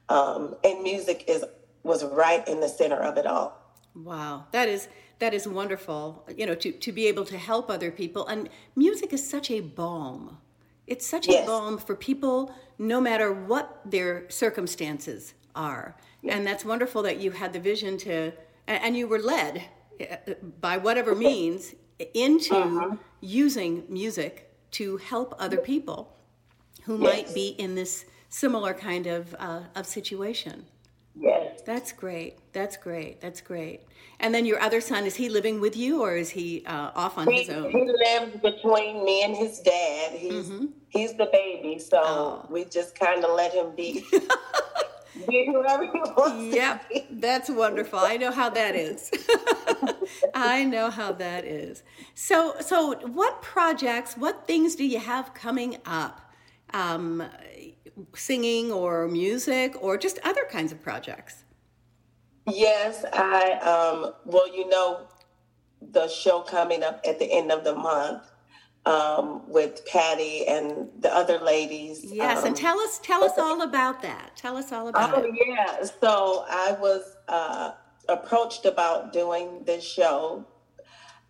Um, 0.08 0.56
and 0.64 0.82
music 0.82 1.24
is 1.28 1.44
was 1.82 2.04
right 2.04 2.46
in 2.46 2.60
the 2.60 2.68
center 2.68 2.96
of 2.96 3.16
it 3.16 3.26
all. 3.26 3.58
Wow. 3.94 4.46
That 4.52 4.68
is 4.68 4.88
that 5.18 5.34
is 5.34 5.46
wonderful 5.46 6.24
you 6.36 6.46
know 6.46 6.54
to, 6.56 6.72
to 6.72 6.92
be 6.92 7.06
able 7.06 7.24
to 7.26 7.38
help 7.38 7.70
other 7.70 7.90
people. 7.90 8.26
And 8.26 8.48
music 8.76 9.12
is 9.12 9.28
such 9.28 9.50
a 9.50 9.60
balm. 9.60 10.38
It's 10.86 11.06
such 11.06 11.28
yes. 11.28 11.44
a 11.44 11.46
balm 11.46 11.78
for 11.78 11.94
people 11.94 12.54
no 12.78 13.00
matter 13.00 13.32
what 13.32 13.80
their 13.84 14.28
circumstances 14.28 15.34
are. 15.54 15.96
Yes. 16.22 16.36
and 16.36 16.46
that's 16.46 16.64
wonderful 16.64 17.02
that 17.02 17.18
you 17.18 17.32
had 17.32 17.52
the 17.52 17.58
vision 17.58 17.98
to 17.98 18.32
and 18.68 18.96
you 18.96 19.08
were 19.08 19.18
led 19.18 19.64
uh, 20.00 20.34
by 20.60 20.76
whatever 20.76 21.14
means 21.14 21.74
into 22.14 22.54
uh-huh. 22.54 22.96
using 23.20 23.84
music 23.88 24.52
to 24.72 24.96
help 24.98 25.34
other 25.38 25.58
people 25.58 26.16
who 26.84 26.98
yes. 26.98 27.02
might 27.02 27.34
be 27.34 27.48
in 27.58 27.74
this 27.74 28.04
similar 28.28 28.74
kind 28.74 29.06
of 29.06 29.34
uh, 29.38 29.60
of 29.74 29.86
situation. 29.86 30.64
Yes. 31.14 31.60
That's 31.64 31.92
great. 31.92 32.38
That's 32.52 32.76
great. 32.76 33.20
That's 33.20 33.40
great. 33.40 33.82
And 34.18 34.34
then 34.34 34.46
your 34.46 34.60
other 34.60 34.80
son, 34.80 35.04
is 35.04 35.14
he 35.14 35.28
living 35.28 35.60
with 35.60 35.76
you 35.76 36.02
or 36.02 36.16
is 36.16 36.30
he 36.30 36.64
uh, 36.66 36.90
off 36.94 37.18
on 37.18 37.28
he, 37.28 37.42
his 37.42 37.50
own? 37.50 37.70
He 37.70 37.84
lives 37.84 38.36
between 38.40 39.04
me 39.04 39.24
and 39.24 39.36
his 39.36 39.60
dad. 39.60 40.12
He's 40.12 40.46
mm-hmm. 40.46 40.66
he's 40.88 41.14
the 41.14 41.28
baby, 41.32 41.78
so 41.78 42.00
oh. 42.02 42.46
we 42.48 42.64
just 42.64 42.98
kind 42.98 43.24
of 43.24 43.36
let 43.36 43.52
him 43.52 43.74
be. 43.76 44.04
be 45.28 45.46
whoever 45.46 45.84
he 45.84 45.98
wants. 45.98 46.54
Yep, 46.54 46.92
that's 47.10 47.50
wonderful. 47.50 47.98
I 47.98 48.16
know 48.16 48.30
how 48.30 48.50
that 48.50 48.74
is. 48.74 49.10
I 50.34 50.64
know 50.64 50.90
how 50.90 51.12
that 51.12 51.44
is. 51.44 51.82
So, 52.14 52.54
so 52.60 52.94
what 53.08 53.42
projects, 53.42 54.16
what 54.16 54.46
things 54.46 54.74
do 54.74 54.84
you 54.84 54.98
have 54.98 55.34
coming 55.34 55.78
up? 55.84 56.32
Um, 56.74 57.22
singing 58.14 58.72
or 58.72 59.08
music 59.08 59.74
or 59.82 59.96
just 59.96 60.18
other 60.24 60.44
kinds 60.50 60.72
of 60.72 60.82
projects? 60.82 61.44
Yes, 62.46 63.04
I, 63.12 63.52
um, 63.60 64.14
well, 64.24 64.52
you 64.54 64.68
know, 64.68 65.06
the 65.80 66.08
show 66.08 66.40
coming 66.40 66.82
up 66.82 67.00
at 67.06 67.18
the 67.18 67.30
end 67.30 67.52
of 67.52 67.64
the 67.64 67.74
month 67.74 68.31
um, 68.84 69.48
with 69.48 69.86
Patty 69.86 70.46
and 70.46 70.88
the 70.98 71.14
other 71.14 71.38
ladies. 71.38 72.04
Yes, 72.04 72.38
um, 72.38 72.48
and 72.48 72.56
tell 72.56 72.78
us 72.80 72.98
tell 73.02 73.22
us 73.22 73.38
all 73.38 73.62
about 73.62 74.02
that. 74.02 74.36
Tell 74.36 74.56
us 74.56 74.72
all 74.72 74.88
about 74.88 75.14
oh, 75.14 75.22
it. 75.22 75.30
Oh 75.30 75.44
yeah, 75.46 75.84
so 75.84 76.44
I 76.48 76.76
was 76.80 77.16
uh, 77.28 77.72
approached 78.08 78.64
about 78.64 79.12
doing 79.12 79.62
this 79.64 79.84
show 79.84 80.44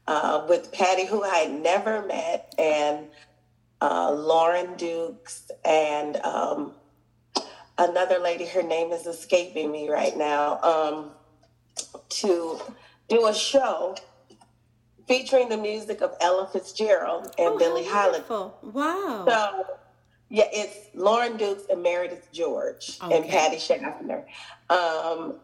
uh, 0.06 0.46
with 0.48 0.72
Patty, 0.72 1.06
who 1.06 1.22
I 1.22 1.36
had 1.36 1.52
never 1.52 2.06
met, 2.06 2.54
and 2.58 3.08
uh, 3.80 4.12
Lauren 4.12 4.74
Dukes, 4.76 5.50
and 5.64 6.16
um, 6.18 6.74
another 7.76 8.18
lady. 8.18 8.46
Her 8.46 8.62
name 8.62 8.92
is 8.92 9.06
escaping 9.06 9.70
me 9.70 9.90
right 9.90 10.16
now. 10.16 10.58
Um, 10.62 11.10
to 12.08 12.60
do 13.08 13.26
a 13.26 13.34
show 13.34 13.96
featuring 15.06 15.48
the 15.48 15.56
music 15.56 16.00
of 16.00 16.14
Ella 16.20 16.48
Fitzgerald 16.52 17.26
and 17.38 17.54
oh, 17.54 17.58
Billie 17.58 17.84
Holiday. 17.84 18.24
Wow. 18.28 19.24
So, 19.28 19.66
yeah, 20.28 20.48
it's 20.52 20.88
Lauren 20.94 21.36
Dukes 21.36 21.64
and 21.70 21.82
Meredith 21.82 22.28
George 22.32 22.98
okay. 23.02 23.16
and 23.16 23.28
Patty 23.28 23.58
Schaffner. 23.58 24.26
Um, 24.70 25.34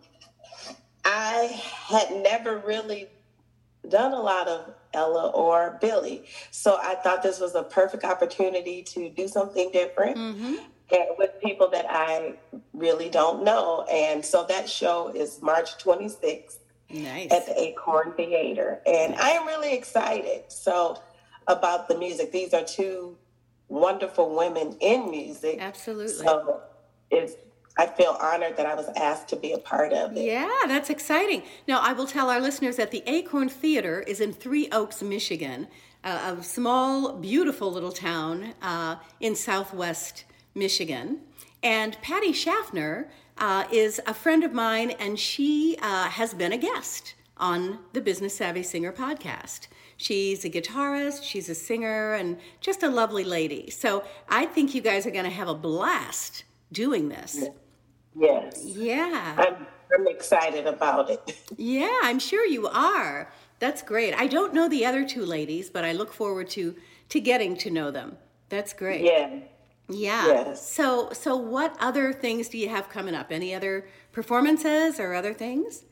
I 1.04 1.60
had 1.88 2.22
never 2.22 2.58
really 2.58 3.08
done 3.88 4.12
a 4.12 4.20
lot 4.20 4.48
of 4.48 4.74
Ella 4.94 5.30
or 5.30 5.78
Billie, 5.80 6.24
So 6.50 6.78
I 6.80 6.94
thought 6.96 7.22
this 7.22 7.40
was 7.40 7.54
a 7.54 7.62
perfect 7.62 8.04
opportunity 8.04 8.82
to 8.84 9.10
do 9.10 9.28
something 9.28 9.70
different 9.70 10.16
mm-hmm. 10.16 10.54
and 10.90 11.08
with 11.18 11.40
people 11.42 11.68
that 11.70 11.86
I 11.88 12.34
really 12.72 13.08
don't 13.10 13.44
know. 13.44 13.84
And 13.90 14.24
so 14.24 14.46
that 14.48 14.68
show 14.68 15.08
is 15.14 15.40
March 15.42 15.82
26th 15.82 16.58
nice. 16.90 17.30
at 17.32 17.46
the 17.46 17.60
Acorn 17.60 18.12
Theater. 18.12 18.80
And. 18.86 19.14
I 19.16 19.30
am 19.30 19.46
really 19.46 19.74
excited. 19.74 20.44
So 20.48 20.98
about 21.48 21.88
the 21.88 21.98
music. 21.98 22.30
These 22.30 22.54
are 22.54 22.62
two 22.62 23.16
wonderful 23.68 24.34
women 24.34 24.76
in 24.80 25.10
music. 25.10 25.58
Absolutely. 25.60 26.24
So 26.24 26.60
it's 27.10 27.34
I 27.80 27.86
feel 27.86 28.16
honored 28.20 28.56
that 28.56 28.66
I 28.66 28.74
was 28.74 28.88
asked 28.96 29.28
to 29.28 29.36
be 29.36 29.52
a 29.52 29.58
part 29.58 29.92
of 29.92 30.16
it. 30.16 30.24
Yeah, 30.24 30.50
that's 30.66 30.90
exciting. 30.90 31.44
Now, 31.68 31.78
I 31.80 31.92
will 31.92 32.08
tell 32.08 32.28
our 32.28 32.40
listeners 32.40 32.74
that 32.74 32.90
the 32.90 33.04
Acorn 33.06 33.48
Theater 33.48 34.00
is 34.00 34.20
in 34.20 34.32
Three 34.32 34.68
Oaks, 34.72 35.00
Michigan, 35.00 35.68
uh, 36.02 36.34
a 36.36 36.42
small, 36.42 37.12
beautiful 37.12 37.72
little 37.72 37.92
town 37.92 38.54
uh, 38.62 38.96
in 39.20 39.36
southwest 39.36 40.24
Michigan. 40.56 41.20
And 41.62 41.96
Patty 42.02 42.32
Schaffner 42.32 43.10
uh, 43.38 43.64
is 43.72 44.00
a 44.06 44.14
friend 44.14 44.44
of 44.44 44.52
mine, 44.52 44.90
and 44.92 45.18
she 45.18 45.76
uh, 45.80 46.08
has 46.08 46.34
been 46.34 46.52
a 46.52 46.58
guest 46.58 47.14
on 47.36 47.78
the 47.92 48.00
Business 48.00 48.36
Savvy 48.36 48.62
Singer 48.62 48.92
podcast. 48.92 49.68
She's 49.96 50.44
a 50.44 50.50
guitarist, 50.50 51.24
she's 51.24 51.48
a 51.48 51.54
singer, 51.54 52.14
and 52.14 52.38
just 52.60 52.82
a 52.82 52.88
lovely 52.88 53.24
lady. 53.24 53.70
So 53.70 54.04
I 54.28 54.46
think 54.46 54.74
you 54.74 54.80
guys 54.80 55.06
are 55.06 55.10
going 55.10 55.24
to 55.24 55.30
have 55.30 55.48
a 55.48 55.54
blast 55.54 56.44
doing 56.72 57.08
this. 57.08 57.44
Yes. 58.16 58.62
Yeah. 58.64 59.34
I'm, 59.38 59.66
I'm 59.96 60.06
excited 60.08 60.66
about 60.66 61.10
it. 61.10 61.36
Yeah, 61.56 61.98
I'm 62.02 62.20
sure 62.20 62.46
you 62.46 62.68
are. 62.68 63.32
That's 63.58 63.82
great. 63.82 64.14
I 64.14 64.28
don't 64.28 64.54
know 64.54 64.68
the 64.68 64.86
other 64.86 65.04
two 65.04 65.24
ladies, 65.24 65.70
but 65.70 65.84
I 65.84 65.92
look 65.92 66.12
forward 66.12 66.48
to 66.50 66.76
to 67.08 67.20
getting 67.20 67.56
to 67.56 67.70
know 67.70 67.90
them. 67.90 68.16
That's 68.48 68.72
great. 68.72 69.04
Yeah. 69.04 69.40
Yeah. 69.88 70.26
Yes. 70.26 70.70
So 70.70 71.10
so 71.12 71.36
what 71.36 71.76
other 71.80 72.12
things 72.12 72.48
do 72.48 72.58
you 72.58 72.68
have 72.68 72.88
coming 72.88 73.14
up? 73.14 73.30
Any 73.30 73.54
other 73.54 73.88
performances 74.12 75.00
or 75.00 75.14
other 75.14 75.32
things? 75.32 75.84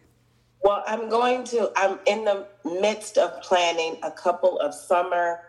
Well, 0.63 0.83
I'm 0.87 1.09
going 1.09 1.45
to 1.45 1.71
I'm 1.77 1.99
in 2.07 2.25
the 2.25 2.47
midst 2.65 3.19
of 3.19 3.41
planning 3.43 3.99
a 4.03 4.11
couple 4.11 4.59
of 4.61 4.75
summer 4.75 5.41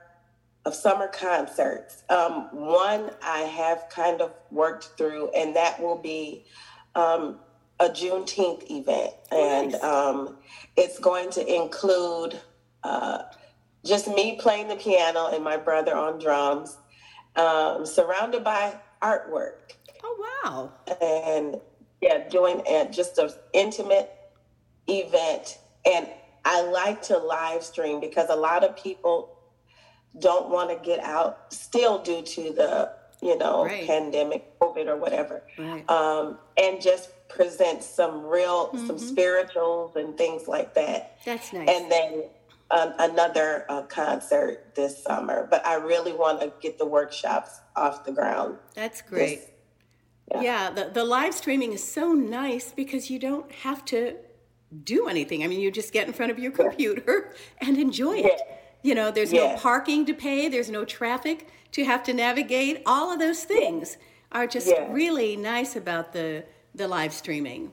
of 0.65 0.75
summer 0.75 1.07
concerts. 1.07 2.03
Um, 2.09 2.49
one 2.51 3.11
I 3.23 3.39
have 3.39 3.85
kind 3.89 4.21
of 4.21 4.33
worked 4.51 4.91
through, 4.97 5.29
and 5.31 5.55
that 5.55 5.81
will 5.81 5.97
be 5.97 6.43
um, 6.95 7.39
a 7.79 7.89
Juneteenth 7.89 8.69
event, 8.69 9.13
and 9.31 9.71
Nice. 9.71 9.83
um, 9.83 10.37
it's 10.75 10.99
going 10.99 11.29
to 11.31 11.55
include 11.55 12.39
uh, 12.83 13.23
just 13.85 14.07
me 14.09 14.35
playing 14.39 14.67
the 14.67 14.75
piano 14.75 15.29
and 15.33 15.43
my 15.43 15.57
brother 15.57 15.95
on 15.95 16.19
drums, 16.19 16.77
um, 17.37 17.85
surrounded 17.85 18.43
by 18.43 18.75
artwork, 19.01 19.73
Oh 20.03 20.15
wow. 20.45 20.71
and 21.01 21.57
yeah, 22.01 22.27
doing 22.29 22.61
a, 22.67 22.87
just 22.91 23.17
an 23.17 23.29
intimate 23.53 24.11
event. 24.87 25.57
And 25.85 26.07
I 26.45 26.61
like 26.63 27.01
to 27.03 27.17
live 27.17 27.63
stream 27.63 27.99
because 27.99 28.29
a 28.29 28.35
lot 28.35 28.63
of 28.63 28.75
people 28.75 29.33
don't 30.19 30.49
want 30.49 30.69
to 30.69 30.75
get 30.85 30.99
out 31.03 31.53
still 31.53 32.01
due 32.01 32.21
to 32.23 32.41
the 32.53 32.91
you 33.21 33.37
know 33.37 33.65
Right. 33.65 33.85
pandemic 33.85 34.57
covid 34.59 34.87
or 34.87 34.95
whatever 34.97 35.43
Right. 35.57 35.87
um, 35.89 36.37
and 36.55 36.79
just 36.81 37.09
present 37.29 37.83
some 37.83 38.23
real 38.25 38.71
some 38.87 38.97
spirituals 38.97 39.95
and 39.95 40.17
things 40.17 40.47
like 40.47 40.73
that 40.75 41.17
That's 41.25 41.51
nice. 41.51 41.67
and 41.69 41.91
then 41.91 42.23
um, 42.71 42.93
another 42.99 43.65
uh, 43.69 43.81
concert 43.83 44.75
this 44.75 45.03
summer 45.03 45.47
but 45.49 45.65
i 45.65 45.75
really 45.75 46.13
want 46.13 46.39
to 46.41 46.51
get 46.61 46.77
the 46.77 46.85
workshops 46.85 47.61
off 47.75 48.03
the 48.03 48.11
ground 48.11 48.57
That's 48.75 49.01
great. 49.01 49.39
this- 49.39 49.47
yeah, 50.31 50.41
yeah. 50.41 50.69
the, 50.71 50.89
the 50.93 51.05
live 51.05 51.33
streaming 51.33 51.71
is 51.71 51.81
so 51.83 52.11
nice 52.11 52.73
because 52.75 53.09
you 53.09 53.17
don't 53.17 53.49
have 53.49 53.85
to 53.85 54.17
do 54.83 55.07
anything. 55.07 55.43
I 55.43 55.47
mean, 55.47 55.59
you 55.59 55.71
just 55.71 55.93
get 55.93 56.07
in 56.07 56.13
front 56.13 56.31
of 56.31 56.39
your 56.39 56.51
computer 56.51 57.33
and 57.61 57.77
enjoy 57.77 58.17
it. 58.17 58.25
Yeah. 58.25 58.55
You 58.83 58.95
know, 58.95 59.11
there's 59.11 59.33
no 59.33 59.55
parking 59.55 60.05
to 60.05 60.13
pay, 60.13 60.49
there's 60.49 60.69
no 60.69 60.85
traffic 60.85 61.47
to 61.71 61.83
have 61.85 62.03
to 62.03 62.13
navigate. 62.13 62.83
All 62.85 63.11
of 63.11 63.19
those 63.19 63.43
things 63.43 63.97
are 64.31 64.47
just 64.47 64.71
really 64.89 65.35
nice 65.35 65.75
about 65.75 66.13
the 66.13 66.43
the 66.75 66.87
live 66.87 67.13
streaming. 67.13 67.71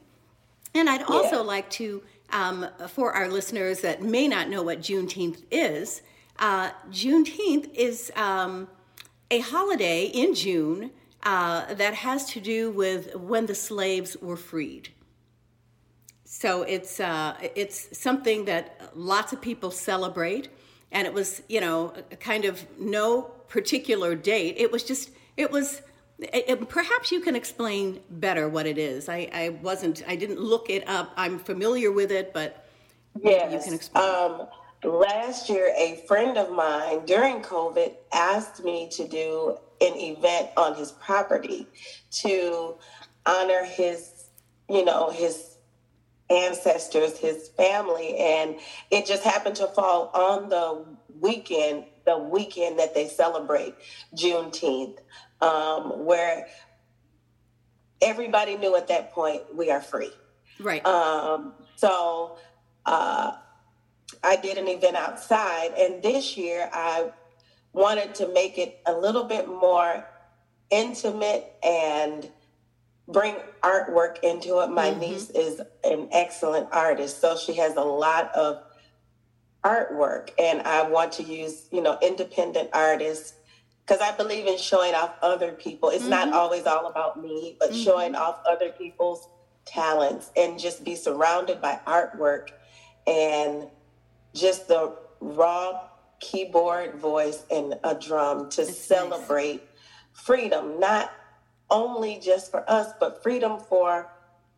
And 0.75 0.89
I'd 0.89 1.03
also 1.03 1.43
like 1.43 1.69
to, 1.71 2.03
um, 2.35 2.67
for 2.89 3.13
our 3.13 3.29
listeners 3.29 3.81
that 3.81 4.03
may 4.03 4.27
not 4.29 4.51
know 4.51 4.63
what 4.63 4.81
Juneteenth 4.81 5.43
is, 5.51 6.03
uh, 6.41 6.71
Juneteenth 6.91 7.73
is 7.75 8.11
um, 8.17 8.69
a 9.31 9.39
holiday 9.39 10.07
in 10.07 10.35
June 10.35 10.91
uh, 11.23 11.73
that 11.75 11.95
has 11.95 12.27
to 12.33 12.41
do 12.41 12.73
with 12.73 13.15
when 13.15 13.47
the 13.47 13.55
slaves 13.55 14.17
were 14.21 14.37
freed. 14.37 14.89
So 16.25 16.63
it's 16.63 16.99
uh, 16.99 17.37
it's 17.55 17.97
something 17.97 18.47
that 18.47 18.91
lots 18.97 19.33
of 19.33 19.41
people 19.41 19.71
celebrate, 19.71 20.49
and 20.91 21.07
it 21.07 21.15
was 21.15 21.41
you 21.49 21.61
know 21.61 21.95
kind 22.19 22.45
of 22.45 22.67
no 22.81 23.23
particular 23.47 24.17
date. 24.17 24.57
It 24.59 24.73
was 24.73 24.83
just 24.83 25.11
it 25.37 25.51
was. 25.51 25.81
It, 26.19 26.45
it- 26.49 26.69
perhaps 26.69 27.11
you 27.11 27.21
can 27.21 27.35
explain 27.37 28.01
better 28.11 28.49
what 28.49 28.67
it 28.67 28.79
is. 28.79 29.09
I, 29.09 29.29
I 29.33 29.49
wasn't. 29.63 30.03
I 30.07 30.17
didn't 30.17 30.41
look 30.41 30.71
it 30.71 30.89
up. 30.89 31.13
I'm 31.17 31.39
familiar 31.39 31.91
with 31.91 32.11
it, 32.13 32.33
but 32.33 32.67
Yes. 33.23 33.53
you 33.53 33.61
can 33.61 33.75
explain. 33.75 34.05
Um, 34.05 34.47
last 34.85 35.49
year, 35.49 35.73
a 35.77 36.05
friend 36.09 36.37
of 36.37 36.51
mine 36.53 37.05
during 37.07 37.43
COVID 37.43 37.95
asked 38.13 38.63
me 38.65 38.89
to 38.91 39.07
do 39.07 39.57
an 39.81 39.95
event 39.97 40.51
on 40.57 40.75
his 40.75 40.93
property 40.93 41.67
to 42.11 42.75
honor 43.27 43.65
his, 43.65 44.27
you 44.69 44.85
know, 44.85 45.11
his 45.11 45.57
ancestors, 46.31 47.19
his 47.19 47.49
family, 47.51 48.17
and 48.17 48.57
it 48.91 49.07
just 49.07 49.23
happened 49.23 49.57
to 49.57 49.67
fall 49.69 50.11
on 50.15 50.49
the 50.49 50.85
weekend, 51.21 51.85
the 52.07 52.19
weekend 52.19 52.79
that 52.79 52.95
they 52.95 53.07
celebrate 53.09 53.75
Juneteenth, 54.17 54.99
um, 55.45 56.05
where 56.05 56.47
everybody 58.01 58.57
knew 58.57 58.77
at 58.77 58.89
that 58.89 59.13
point 59.13 59.43
we 59.55 59.71
are 59.71 59.81
free. 59.81 60.11
right. 60.59 60.85
Um, 60.87 61.53
so 61.77 62.39
uh, 62.87 63.33
I 64.23 64.37
did 64.37 64.59
an 64.59 64.69
event 64.69 64.97
outside, 64.97 65.73
and 65.79 66.03
this 66.03 66.37
year 66.37 66.71
I 66.73 67.11
wanted 67.73 68.15
to 68.17 68.33
make 68.33 68.59
it 68.59 68.81
a 68.87 68.93
little 68.93 69.25
bit 69.25 69.49
more 69.49 70.07
intimate 70.71 71.53
and 71.63 72.31
bring 73.09 73.37
artwork 73.63 74.19
into 74.23 74.61
it. 74.61 74.71
My 74.71 74.95
niece 74.95 75.29
is 75.31 75.61
an 75.83 76.09
excellent 76.13 76.69
artist, 76.73 77.21
so 77.21 77.37
she 77.37 77.55
has 77.55 77.77
a 77.77 77.83
lot 77.83 78.35
of 78.35 78.63
artwork, 79.63 80.31
and 80.39 80.63
I 80.63 80.89
want 80.89 81.13
to 81.13 81.23
use, 81.23 81.69
you 81.71 81.83
know, 81.83 81.99
independent 82.01 82.71
artists 82.73 83.35
because 83.87 84.01
I 84.01 84.17
believe 84.17 84.47
in 84.47 84.59
showing 84.59 84.95
off 84.95 85.15
other 85.23 85.53
people. 85.53 85.91
It's 85.91 86.05
not 86.05 86.29
mm-hmm. 86.29 86.37
always 86.37 86.67
all 86.67 86.87
about 86.87 87.23
me, 87.23 87.57
but 87.61 87.75
showing 87.75 88.13
mm-hmm. 88.13 88.23
off 88.23 88.41
other 88.49 88.71
people's 88.71 89.29
talents 89.67 90.31
and 90.37 90.59
just 90.59 90.85
be 90.85 90.95
surrounded 90.95 91.61
by 91.61 91.79
artwork 91.87 92.49
and 93.07 93.69
just 94.35 94.69
the 94.69 94.97
raw 95.21 95.89
keyboard 96.21 96.95
voice 96.95 97.45
and 97.51 97.75
a 97.85 97.95
drum 97.95 98.49
to 98.51 98.65
nice. 98.65 98.79
celebrate 98.79 99.63
freedom, 100.13 100.81
not 100.81 101.13
only 101.71 102.19
just 102.21 102.51
for 102.51 102.69
us, 102.71 102.93
but 103.01 103.23
freedom 103.23 103.59
for 103.59 104.11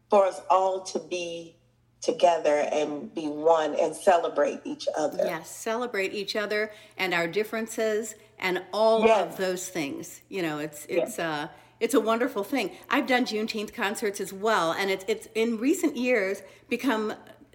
for 0.08 0.26
us 0.26 0.40
all 0.48 0.82
to 0.82 1.00
be 1.00 1.56
together 2.00 2.68
and 2.72 3.12
be 3.12 3.26
one 3.26 3.74
and 3.74 3.94
celebrate 3.94 4.60
each 4.64 4.86
other. 4.96 5.24
Yes, 5.24 5.50
celebrate 5.50 6.12
each 6.12 6.36
other 6.36 6.70
and 6.96 7.12
our 7.12 7.26
differences 7.26 8.14
and 8.38 8.62
all 8.72 9.04
Yes. 9.06 9.32
of 9.32 9.36
those 9.38 9.68
things. 9.68 10.20
You 10.28 10.42
know, 10.42 10.58
it's 10.58 10.86
it's 10.88 11.18
uh 11.18 11.48
it's 11.80 11.94
a 11.94 12.00
wonderful 12.00 12.42
thing. 12.44 12.70
I've 12.90 13.06
done 13.06 13.24
Juneteenth 13.26 13.74
concerts 13.74 14.20
as 14.20 14.32
well, 14.32 14.72
and 14.72 14.90
it's 14.90 15.04
it's 15.08 15.28
in 15.34 15.58
recent 15.58 15.96
years 15.96 16.42
become 16.68 17.14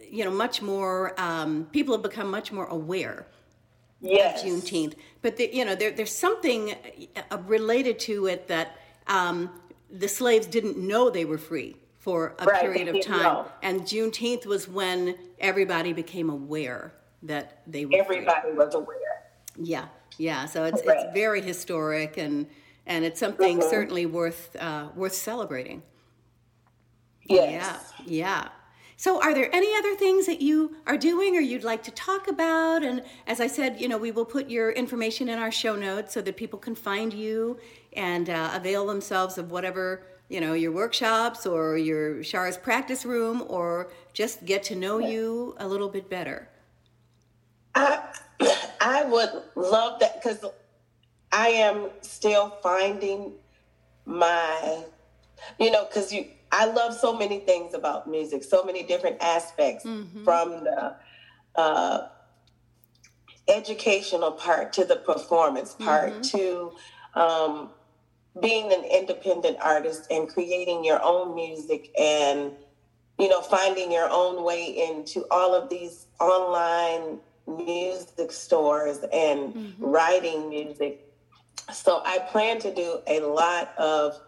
you 0.09 0.23
know 0.25 0.31
much 0.31 0.61
more 0.61 1.19
um, 1.19 1.67
people 1.71 1.93
have 1.95 2.03
become 2.03 2.29
much 2.29 2.51
more 2.51 2.65
aware 2.65 3.27
Yes. 4.01 4.43
Juneteenth. 4.43 4.95
But 5.21 5.37
the, 5.37 5.49
you 5.53 5.63
know, 5.63 5.75
there, 5.75 5.91
there's 5.91 6.15
something 6.15 6.73
uh, 7.31 7.37
related 7.45 7.99
to 7.99 8.25
it 8.25 8.47
that 8.47 8.77
um, 9.07 9.49
the 9.91 10.07
slaves 10.07 10.47
didn't 10.47 10.75
know 10.77 11.09
they 11.11 11.23
were 11.25 11.37
free 11.37 11.77
for 11.99 12.35
a 12.39 12.45
Right, 12.45 12.61
period 12.61 12.87
of 12.87 12.99
time, 13.05 13.21
know. 13.21 13.45
and 13.61 13.81
Juneteenth 13.81 14.47
was 14.47 14.67
when 14.67 15.15
everybody 15.39 15.93
became 15.93 16.31
aware 16.31 16.93
that 17.21 17.61
they 17.67 17.85
were 17.85 17.91
free. 17.91 17.99
Everybody 17.99 18.53
was 18.53 18.73
aware. 18.73 18.97
Yeah, 19.55 19.85
yeah. 20.21 20.45
So 20.45 20.63
it's 20.65 20.81
it's 20.85 21.05
very 21.13 21.41
historic 21.41 22.17
and 22.17 22.47
and 22.85 23.05
it's 23.05 23.19
something 23.19 23.59
Mhm. 23.59 23.69
certainly 23.69 24.05
worth 24.05 24.55
uh, 24.59 24.89
worth 24.95 25.13
celebrating. 25.15 25.81
Yes. 27.23 27.93
Yeah, 27.99 28.05
yeah. 28.05 28.47
So, 28.97 29.19
are 29.19 29.33
there 29.33 29.49
any 29.55 29.75
other 29.79 29.95
things 29.95 30.27
that 30.27 30.41
you 30.41 30.75
are 30.85 30.97
doing 30.97 31.35
or 31.35 31.39
you'd 31.39 31.63
like 31.63 31.81
to 31.83 31.91
talk 31.91 32.27
about? 32.27 32.83
And 32.83 33.01
as 33.25 33.39
I 33.41 33.47
said, 33.47 33.81
you 33.81 33.87
know, 33.87 33.97
we 33.97 34.11
will 34.11 34.25
put 34.25 34.47
your 34.47 34.71
information 34.71 35.27
in 35.27 35.39
our 35.39 35.51
show 35.51 35.75
notes 35.75 36.13
so 36.13 36.21
that 36.21 36.37
people 36.37 36.59
can 36.59 36.75
find 36.75 37.11
you 37.13 37.57
and 37.93 38.29
uh, 38.29 38.51
avail 38.53 38.85
themselves 38.85 39.39
of 39.39 39.49
whatever, 39.49 40.03
you 40.29 40.39
know, 40.39 40.53
your 40.53 40.71
workshops 40.71 41.47
or 41.47 41.77
your 41.79 42.17
Shara's 42.23 42.57
practice 42.57 43.03
room 43.05 43.43
or 43.47 43.91
just 44.13 44.45
get 44.45 44.61
to 44.69 44.75
know 44.75 44.99
you 44.99 45.55
a 45.57 45.67
little 45.67 45.89
bit 45.89 46.07
better. 46.07 46.47
I 47.73 48.01
I 48.81 49.05
would 49.05 49.29
love 49.55 49.99
that 49.99 50.21
because 50.21 50.43
I 51.31 51.49
am 51.49 51.91
still 52.01 52.49
finding 52.63 53.33
my, 54.05 54.83
you 55.59 55.71
know, 55.71 55.85
because 55.85 56.11
you 56.11 56.25
I 56.51 56.65
love 56.65 56.93
so 56.93 57.15
many 57.17 57.39
things 57.39 57.73
about 57.73 58.09
music, 58.09 58.43
so 58.43 58.63
many 58.63 58.83
different 58.83 59.21
aspects 59.21 59.85
mm-hmm. 59.85 60.25
from 60.25 60.65
the 60.65 60.95
uh, 61.55 62.07
educational 63.47 64.31
part 64.31 64.73
to 64.73 64.83
the 64.83 64.97
performance 64.97 65.73
part 65.75 66.11
mm-hmm. 66.11 66.37
to 66.37 66.71
um, 67.19 67.69
being 68.41 68.73
an 68.73 68.83
independent 68.83 69.57
artist 69.61 70.07
and 70.11 70.27
creating 70.27 70.83
your 70.83 71.01
own 71.03 71.35
music 71.35 71.91
and 71.99 72.51
you 73.19 73.29
know 73.29 73.41
finding 73.41 73.91
your 73.91 74.09
own 74.09 74.43
way 74.43 74.89
into 74.89 75.25
all 75.31 75.53
of 75.53 75.69
these 75.69 76.07
online 76.19 77.19
music 77.47 78.31
stores 78.31 78.99
and 79.11 79.53
mm-hmm. 79.53 79.83
writing 79.83 80.49
music 80.49 81.07
so 81.73 82.01
i 82.05 82.19
plan 82.19 82.59
to 82.59 82.73
do 82.73 82.99
a 83.07 83.19
lot 83.19 83.73
of 83.77 84.19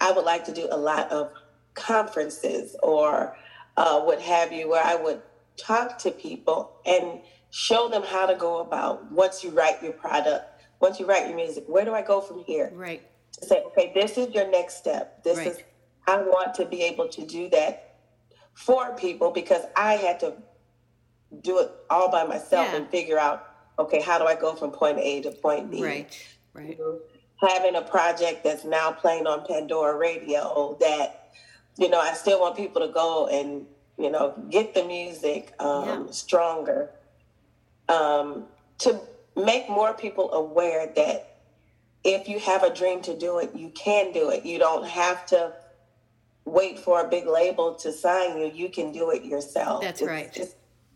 i 0.00 0.10
would 0.10 0.24
like 0.24 0.44
to 0.44 0.52
do 0.52 0.66
a 0.70 0.76
lot 0.76 1.10
of 1.10 1.30
conferences 1.74 2.76
or 2.82 3.36
uh, 3.76 4.00
what 4.00 4.20
have 4.20 4.52
you 4.52 4.68
where 4.68 4.84
i 4.84 4.94
would 4.94 5.20
talk 5.56 5.98
to 5.98 6.10
people 6.10 6.72
and 6.86 7.20
show 7.50 7.88
them 7.88 8.02
how 8.02 8.26
to 8.26 8.34
go 8.34 8.58
about 8.58 9.10
once 9.12 9.44
you 9.44 9.50
write 9.50 9.82
your 9.82 9.92
product 9.92 10.54
once 10.84 11.00
you 11.00 11.06
write 11.06 11.26
your 11.26 11.36
music, 11.36 11.64
where 11.66 11.86
do 11.86 11.94
I 11.94 12.02
go 12.02 12.20
from 12.20 12.44
here? 12.44 12.70
Right. 12.74 13.02
To 13.40 13.46
say, 13.46 13.62
okay, 13.68 13.90
this 13.94 14.18
is 14.18 14.34
your 14.34 14.50
next 14.50 14.76
step. 14.76 15.24
This 15.24 15.38
right. 15.38 15.46
is 15.46 15.58
I 16.06 16.18
want 16.18 16.54
to 16.56 16.66
be 16.66 16.82
able 16.82 17.08
to 17.08 17.24
do 17.24 17.48
that 17.48 17.96
for 18.52 18.94
people 18.94 19.30
because 19.30 19.62
I 19.76 19.94
had 19.94 20.20
to 20.20 20.34
do 21.42 21.60
it 21.60 21.70
all 21.90 22.10
by 22.10 22.24
myself 22.24 22.68
yeah. 22.70 22.76
and 22.76 22.88
figure 22.88 23.18
out, 23.18 23.50
okay, 23.78 24.00
how 24.00 24.18
do 24.18 24.24
I 24.24 24.34
go 24.34 24.54
from 24.54 24.70
point 24.70 24.98
A 24.98 25.22
to 25.22 25.30
point 25.30 25.70
B? 25.70 25.82
Right. 25.82 26.26
Right. 26.52 26.78
Having 27.40 27.76
a 27.76 27.82
project 27.82 28.44
that's 28.44 28.64
now 28.64 28.92
playing 28.92 29.26
on 29.26 29.44
Pandora 29.46 29.96
Radio 29.96 30.76
that, 30.80 31.32
you 31.76 31.90
know, 31.90 32.00
I 32.00 32.14
still 32.14 32.40
want 32.40 32.56
people 32.56 32.86
to 32.86 32.92
go 32.92 33.26
and, 33.26 33.66
you 33.98 34.10
know, 34.10 34.34
get 34.50 34.74
the 34.74 34.84
music 34.84 35.52
um, 35.58 36.06
yeah. 36.06 36.10
stronger. 36.10 36.90
Um, 37.88 38.44
to 38.78 39.00
make 39.36 39.68
more 39.68 39.92
people 39.92 40.32
aware 40.32 40.92
that 40.94 41.40
if 42.04 42.28
you 42.28 42.38
have 42.38 42.62
a 42.62 42.72
dream 42.72 43.02
to 43.02 43.18
do 43.18 43.38
it, 43.38 43.50
you 43.54 43.70
can 43.70 44.12
do 44.12 44.30
it. 44.30 44.44
You 44.44 44.58
don't 44.58 44.86
have 44.86 45.26
to 45.26 45.52
wait 46.44 46.78
for 46.78 47.00
a 47.00 47.08
big 47.08 47.26
label 47.26 47.74
to 47.74 47.92
sign 47.92 48.38
you. 48.38 48.50
You 48.54 48.68
can 48.68 48.92
do 48.92 49.10
it 49.10 49.24
yourself. 49.24 49.82
That's 49.82 50.00
it's 50.00 50.08
right. 50.08 50.48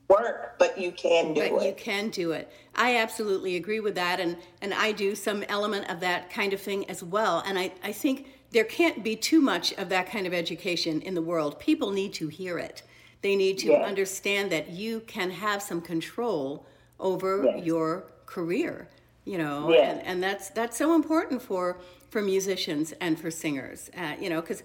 Work, 0.08 0.58
but 0.58 0.78
you 0.78 0.92
can 0.92 1.34
do 1.34 1.40
but 1.40 1.62
it. 1.62 1.66
You 1.66 1.74
can 1.74 2.08
do 2.08 2.32
it. 2.32 2.50
I 2.74 2.96
absolutely 2.96 3.56
agree 3.56 3.80
with 3.80 3.94
that, 3.94 4.20
and 4.20 4.36
and 4.62 4.74
I 4.74 4.92
do 4.92 5.14
some 5.14 5.42
element 5.48 5.90
of 5.90 6.00
that 6.00 6.30
kind 6.30 6.52
of 6.52 6.60
thing 6.60 6.88
as 6.90 7.02
well. 7.02 7.42
And 7.46 7.58
I 7.58 7.72
I 7.82 7.92
think 7.92 8.26
there 8.50 8.64
can't 8.64 9.04
be 9.04 9.14
too 9.16 9.40
much 9.40 9.72
of 9.74 9.88
that 9.90 10.10
kind 10.10 10.26
of 10.26 10.32
education 10.32 11.02
in 11.02 11.14
the 11.14 11.22
world. 11.22 11.60
People 11.60 11.90
need 11.90 12.14
to 12.14 12.28
hear 12.28 12.58
it. 12.58 12.82
They 13.20 13.36
need 13.36 13.58
to 13.58 13.68
yes. 13.68 13.86
understand 13.86 14.50
that 14.52 14.70
you 14.70 15.00
can 15.00 15.30
have 15.30 15.60
some 15.62 15.80
control 15.80 16.66
over 17.00 17.44
yes. 17.44 17.64
your 17.64 18.04
career 18.26 18.88
you 19.28 19.36
know 19.36 19.72
and, 19.72 20.02
and 20.04 20.22
that's 20.22 20.48
that's 20.50 20.76
so 20.76 20.94
important 20.94 21.40
for 21.42 21.78
for 22.10 22.22
musicians 22.22 22.92
and 23.00 23.20
for 23.20 23.30
singers 23.30 23.90
uh, 23.96 24.14
you 24.18 24.30
know 24.30 24.40
because 24.40 24.62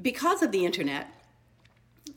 because 0.00 0.42
of 0.42 0.50
the 0.52 0.64
internet 0.64 1.06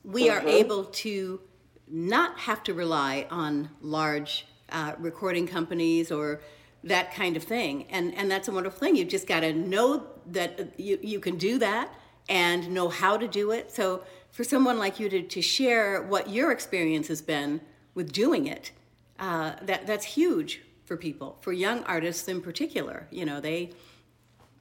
we 0.03 0.27
mm-hmm. 0.27 0.45
are 0.45 0.49
able 0.49 0.85
to 0.85 1.41
not 1.89 2.37
have 2.39 2.63
to 2.63 2.73
rely 2.73 3.27
on 3.29 3.69
large 3.81 4.45
uh, 4.71 4.93
recording 4.99 5.47
companies 5.47 6.11
or 6.11 6.41
that 6.83 7.13
kind 7.13 7.35
of 7.35 7.43
thing 7.43 7.85
and 7.89 8.13
and 8.15 8.31
that's 8.31 8.47
a 8.47 8.51
wonderful 8.51 8.79
thing 8.79 8.95
You've 8.95 9.09
just 9.09 9.27
got 9.27 9.41
to 9.41 9.51
know 9.53 10.07
that 10.27 10.79
you, 10.79 10.97
you 11.01 11.19
can 11.19 11.37
do 11.37 11.57
that 11.59 11.93
and 12.29 12.71
know 12.71 12.89
how 12.89 13.17
to 13.17 13.27
do 13.27 13.51
it 13.51 13.71
so 13.71 14.03
for 14.31 14.43
someone 14.43 14.77
like 14.77 14.99
you 14.99 15.09
to, 15.09 15.21
to 15.23 15.41
share 15.41 16.03
what 16.03 16.29
your 16.29 16.51
experience 16.51 17.07
has 17.07 17.21
been 17.21 17.59
with 17.95 18.11
doing 18.11 18.47
it 18.47 18.71
uh, 19.19 19.53
that 19.63 19.85
that's 19.85 20.05
huge 20.05 20.61
for 20.89 20.97
people, 20.97 21.37
for 21.41 21.53
young 21.53 21.83
artists 21.83 22.27
in 22.27 22.41
particular. 22.41 23.07
You 23.11 23.25
know, 23.25 23.39
they 23.39 23.71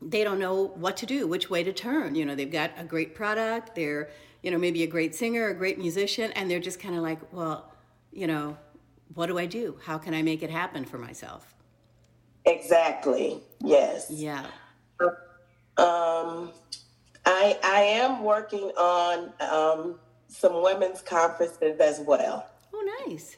they 0.00 0.22
don't 0.22 0.38
know 0.38 0.66
what 0.76 0.96
to 0.98 1.06
do, 1.06 1.26
which 1.26 1.48
way 1.50 1.64
to 1.64 1.72
turn. 1.72 2.14
You 2.14 2.24
know, 2.26 2.34
they've 2.34 2.52
got 2.52 2.70
a 2.76 2.84
great 2.84 3.16
product, 3.16 3.74
they're, 3.74 4.10
you 4.42 4.50
know, 4.50 4.58
maybe 4.58 4.82
a 4.82 4.86
great 4.86 5.14
singer, 5.14 5.48
a 5.48 5.54
great 5.54 5.78
musician, 5.78 6.32
and 6.32 6.50
they're 6.50 6.60
just 6.60 6.80
kind 6.80 6.94
of 6.94 7.02
like, 7.02 7.18
well, 7.32 7.72
you 8.12 8.26
know, 8.26 8.56
what 9.14 9.26
do 9.26 9.38
I 9.38 9.46
do? 9.46 9.78
How 9.84 9.98
can 9.98 10.14
I 10.14 10.22
make 10.22 10.42
it 10.42 10.50
happen 10.50 10.84
for 10.84 10.98
myself? 10.98 11.54
Exactly. 12.44 13.40
Yes. 13.60 14.06
Yeah. 14.10 14.46
Um, 15.76 16.52
I 17.26 17.58
I 17.62 17.80
am 18.00 18.24
working 18.24 18.70
on 18.76 19.32
um, 19.40 19.98
some 20.28 20.62
women's 20.62 21.02
conferences 21.02 21.78
as 21.80 22.00
well. 22.00 22.48
Oh, 22.72 23.04
nice 23.06 23.36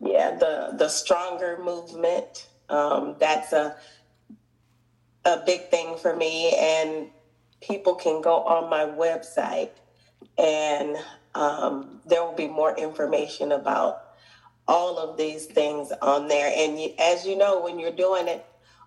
yeah, 0.00 0.36
the 0.36 0.74
the 0.76 0.88
stronger 0.88 1.58
movement. 1.62 2.48
Um, 2.68 3.16
that's 3.18 3.52
a 3.52 3.76
a 5.24 5.42
big 5.44 5.68
thing 5.70 5.96
for 5.98 6.14
me, 6.14 6.54
and 6.56 7.08
people 7.60 7.94
can 7.94 8.20
go 8.22 8.42
on 8.44 8.70
my 8.70 8.84
website, 8.84 9.70
and 10.38 10.96
um, 11.34 12.00
there 12.06 12.24
will 12.24 12.34
be 12.34 12.48
more 12.48 12.76
information 12.76 13.52
about 13.52 14.04
all 14.66 14.98
of 14.98 15.16
these 15.16 15.46
things 15.46 15.92
on 16.02 16.28
there. 16.28 16.52
And 16.56 16.80
you, 16.80 16.92
as 16.98 17.26
you 17.26 17.36
know, 17.36 17.60
when 17.60 17.78
you're 17.78 17.90
doing 17.90 18.28
it 18.28 18.44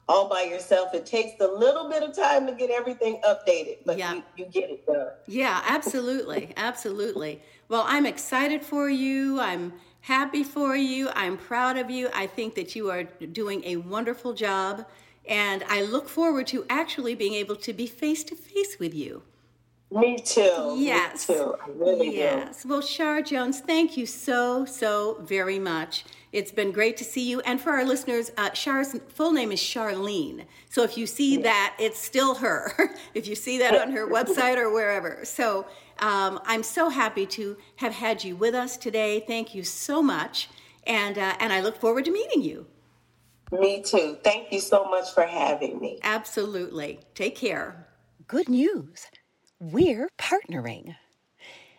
all 0.08 0.28
by 0.28 0.44
yourself, 0.44 0.94
it 0.94 1.06
takes 1.06 1.40
a 1.42 1.48
little 1.48 1.90
bit 1.90 2.04
of 2.04 2.16
time 2.16 2.46
to 2.48 2.54
get 2.54 2.70
everything 2.70 3.20
updated, 3.26 3.78
but 3.86 3.98
yeah. 3.98 4.14
you, 4.14 4.24
you 4.38 4.46
get 4.46 4.70
it 4.70 4.86
done. 4.86 5.08
Yeah, 5.28 5.62
absolutely, 5.68 6.54
absolutely. 6.58 7.42
Well, 7.70 7.84
I'm 7.88 8.06
excited 8.06 8.64
for 8.64 8.90
you. 8.90 9.40
I'm 9.40 9.74
happy 10.02 10.44
for 10.44 10.76
you. 10.76 11.10
I'm 11.14 11.38
proud 11.38 11.78
of 11.78 11.90
you. 11.90 12.10
I 12.14 12.28
think 12.28 12.56
that 12.56 12.76
you 12.76 12.90
are 12.90 13.04
doing 13.04 13.64
a 13.66 13.78
wonderful 13.78 14.34
job. 14.34 14.86
And 15.28 15.64
I 15.70 15.84
look 15.84 16.10
forward 16.10 16.48
to 16.48 16.66
actually 16.70 17.16
being 17.16 17.36
able 17.36 17.56
to 17.58 17.74
be 17.74 17.86
face 17.88 18.24
to 18.26 18.36
face 18.36 18.78
with 18.80 18.94
you. 18.94 19.22
Me 19.92 20.18
too. 20.18 20.76
Yes. 20.78 21.28
Me 21.28 21.36
too. 21.36 21.56
I 21.62 21.70
really 21.76 22.16
yes. 22.16 22.64
Do. 22.64 22.70
Well, 22.70 22.82
Char 22.82 23.22
Jones, 23.22 23.60
thank 23.60 23.98
you 23.98 24.06
so, 24.06 24.64
so 24.64 25.18
very 25.22 25.60
much. 25.60 26.06
It's 26.32 26.52
been 26.52 26.72
great 26.72 26.96
to 26.98 27.04
see 27.04 27.30
you. 27.30 27.42
And 27.42 27.60
for 27.60 27.72
our 27.72 27.84
listeners, 27.84 28.32
uh, 28.38 28.52
Char's 28.52 28.98
full 29.10 29.34
name 29.34 29.52
is 29.52 29.60
Charlene. 29.60 30.46
So 30.70 30.84
if 30.84 30.98
you 30.98 31.06
see 31.06 31.36
yeah. 31.36 31.42
that, 31.42 31.76
it's 31.78 32.00
still 32.00 32.36
her. 32.36 32.72
if 33.14 33.28
you 33.28 33.36
see 33.36 33.58
that 33.60 33.76
on 33.76 33.92
her 33.92 34.08
website 34.08 34.56
or 34.56 34.72
wherever. 34.72 35.26
So 35.26 35.68
um, 36.00 36.40
I'm 36.46 36.64
so 36.64 36.88
happy 36.88 37.26
to 37.28 37.58
have 37.76 37.94
had 37.94 38.24
you 38.24 38.38
with 38.38 38.56
us 38.56 38.78
today. 38.78 39.26
Thank 39.28 39.54
you 39.54 39.64
so 39.64 40.02
much. 40.02 40.50
And, 40.88 41.18
uh, 41.18 41.36
and 41.42 41.52
I 41.52 41.60
look 41.60 41.82
forward 41.82 42.06
to 42.06 42.12
meeting 42.12 42.42
you. 42.42 42.66
Me 43.52 43.82
too. 43.82 44.18
Thank 44.24 44.54
you 44.54 44.62
so 44.62 44.86
much 44.86 45.14
for 45.14 45.26
having 45.26 45.80
me. 45.80 46.00
Absolutely. 46.02 47.02
Take 47.14 47.36
care. 47.36 47.88
Good 48.28 48.48
news. 48.48 49.08
We're 49.64 50.10
partnering. 50.18 50.96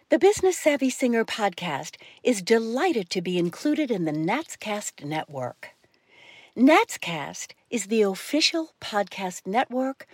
The 0.09 0.19
Business 0.21 0.57
Savvy 0.57 0.89
Singer 0.89 1.25
podcast 1.25 1.97
is 2.23 2.41
delighted 2.41 3.11
to 3.11 3.21
be 3.21 3.39
included 3.39 3.91
in 3.91 4.05
the 4.05 4.13
Natscast 4.13 5.05
network. 5.05 5.71
Natscast 6.57 7.55
is 7.71 7.87
the 7.87 8.03
official 8.03 8.71
podcast 8.81 9.49
network 9.49 10.07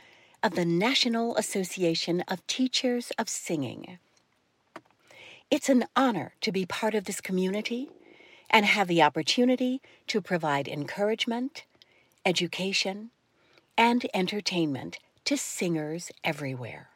of 0.43 0.55
the 0.55 0.65
National 0.65 1.37
Association 1.37 2.23
of 2.23 2.47
Teachers 2.47 3.13
of 3.19 3.29
Singing. 3.29 3.99
It's 5.51 5.69
an 5.69 5.85
honor 5.95 6.33
to 6.41 6.51
be 6.51 6.65
part 6.65 6.95
of 6.95 7.05
this 7.05 7.21
community 7.21 7.91
and 8.49 8.65
have 8.65 8.89
the 8.89 9.03
opportunity 9.03 9.83
to 10.07 10.23
provide 10.23 10.69
encouragement, 10.69 11.65
education, 12.25 13.11
and 13.77 14.07
entertainment 14.15 14.99
to 15.27 15.37
singers 15.37 16.11
everywhere. 16.25 16.89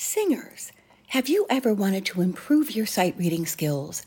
Singers, 0.00 0.70
have 1.08 1.28
you 1.28 1.44
ever 1.50 1.74
wanted 1.74 2.06
to 2.06 2.22
improve 2.22 2.70
your 2.70 2.86
sight 2.86 3.16
reading 3.18 3.44
skills? 3.44 4.06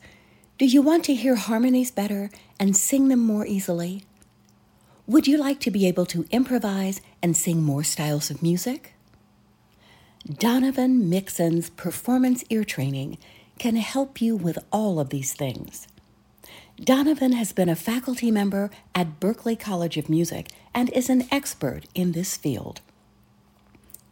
Do 0.57 0.65
you 0.65 0.81
want 0.81 1.03
to 1.03 1.13
hear 1.13 1.35
harmonies 1.35 1.91
better 1.91 2.29
and 2.57 2.77
sing 2.77 3.09
them 3.09 3.19
more 3.19 3.45
easily? 3.45 4.05
Would 5.05 5.27
you 5.27 5.37
like 5.37 5.59
to 5.59 5.69
be 5.69 5.85
able 5.87 6.05
to 6.05 6.25
improvise 6.31 7.01
and 7.21 7.35
sing 7.35 7.61
more 7.61 7.83
styles 7.83 8.31
of 8.31 8.41
music? 8.41 8.93
Donovan 10.25 11.09
Mixon's 11.09 11.69
performance 11.71 12.45
ear 12.49 12.63
training 12.63 13.17
can 13.59 13.75
help 13.75 14.21
you 14.21 14.37
with 14.37 14.59
all 14.71 14.97
of 14.97 15.09
these 15.09 15.33
things. 15.33 15.89
Donovan 16.81 17.33
has 17.33 17.51
been 17.51 17.67
a 17.67 17.75
faculty 17.75 18.31
member 18.31 18.71
at 18.95 19.19
Berklee 19.19 19.59
College 19.59 19.97
of 19.97 20.07
Music 20.07 20.47
and 20.73 20.89
is 20.91 21.09
an 21.09 21.27
expert 21.29 21.83
in 21.93 22.13
this 22.13 22.37
field. 22.37 22.79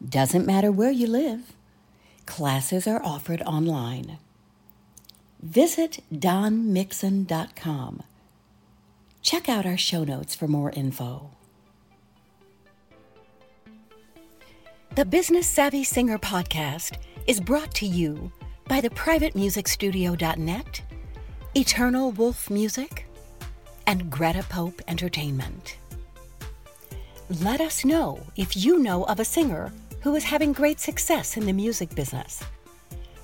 Doesn't 0.05 0.45
matter 0.45 0.73
where 0.73 0.91
you 0.91 1.07
live, 1.07 1.53
classes 2.29 2.85
are 2.85 3.01
offered 3.03 3.41
online. 3.41 4.19
Visit 5.41 6.03
donmixon.com 6.13 8.03
Check 9.23 9.49
out 9.49 9.65
our 9.65 9.77
show 9.77 10.03
notes 10.03 10.35
for 10.35 10.47
more 10.47 10.69
info. 10.69 11.31
The 14.95 15.05
Business 15.05 15.47
Savvy 15.47 15.83
Singer 15.83 16.19
podcast 16.19 16.97
is 17.25 17.39
brought 17.39 17.73
to 17.75 17.87
you 17.87 18.31
by 18.67 18.79
the 18.79 18.91
privatemusicstudio.net, 18.91 20.81
Eternal 21.55 22.11
Wolf 22.11 22.49
Music, 22.51 23.07
and 23.87 24.09
Greta 24.11 24.43
Pope 24.49 24.81
Entertainment. 24.87 25.77
Let 27.41 27.59
us 27.59 27.83
know 27.83 28.23
if 28.35 28.55
you 28.55 28.77
know 28.77 29.03
of 29.05 29.19
a 29.19 29.25
singer 29.25 29.73
who 30.01 30.15
is 30.15 30.23
having 30.23 30.53
great 30.53 30.79
success 30.79 31.37
in 31.37 31.45
the 31.45 31.53
music 31.53 31.93
business. 31.95 32.43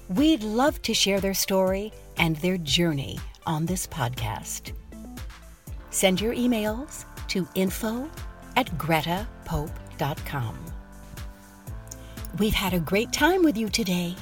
We'd 0.10 0.44
love 0.44 0.82
to 0.84 0.94
share 0.94 1.20
their 1.20 1.34
story 1.34 1.92
and 2.18 2.36
their 2.38 2.58
journey 2.58 3.20
on 3.46 3.66
this 3.66 3.88
podcast. 3.88 4.72
Send 5.90 6.22
your 6.22 6.34
emails 6.36 7.06
to 7.30 7.48
info 7.56 8.10
at 8.56 8.68
gretapope.com. 8.78 10.58
We've 12.38 12.54
had 12.54 12.74
a 12.74 12.80
great 12.80 13.14
time 13.14 13.44
with 13.44 13.58
you 13.58 13.70
today. 13.70 14.16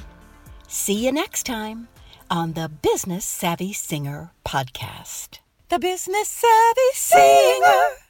See 0.68 1.04
you 1.04 1.12
next 1.12 1.44
time 1.46 1.88
on 2.30 2.52
the 2.52 2.68
Business 2.68 3.24
Savvy 3.24 3.72
Singer 3.72 4.32
podcast. 4.44 5.40
The 5.68 5.78
Business 5.78 6.28
Savvy 6.28 6.92
Singer. 6.94 8.03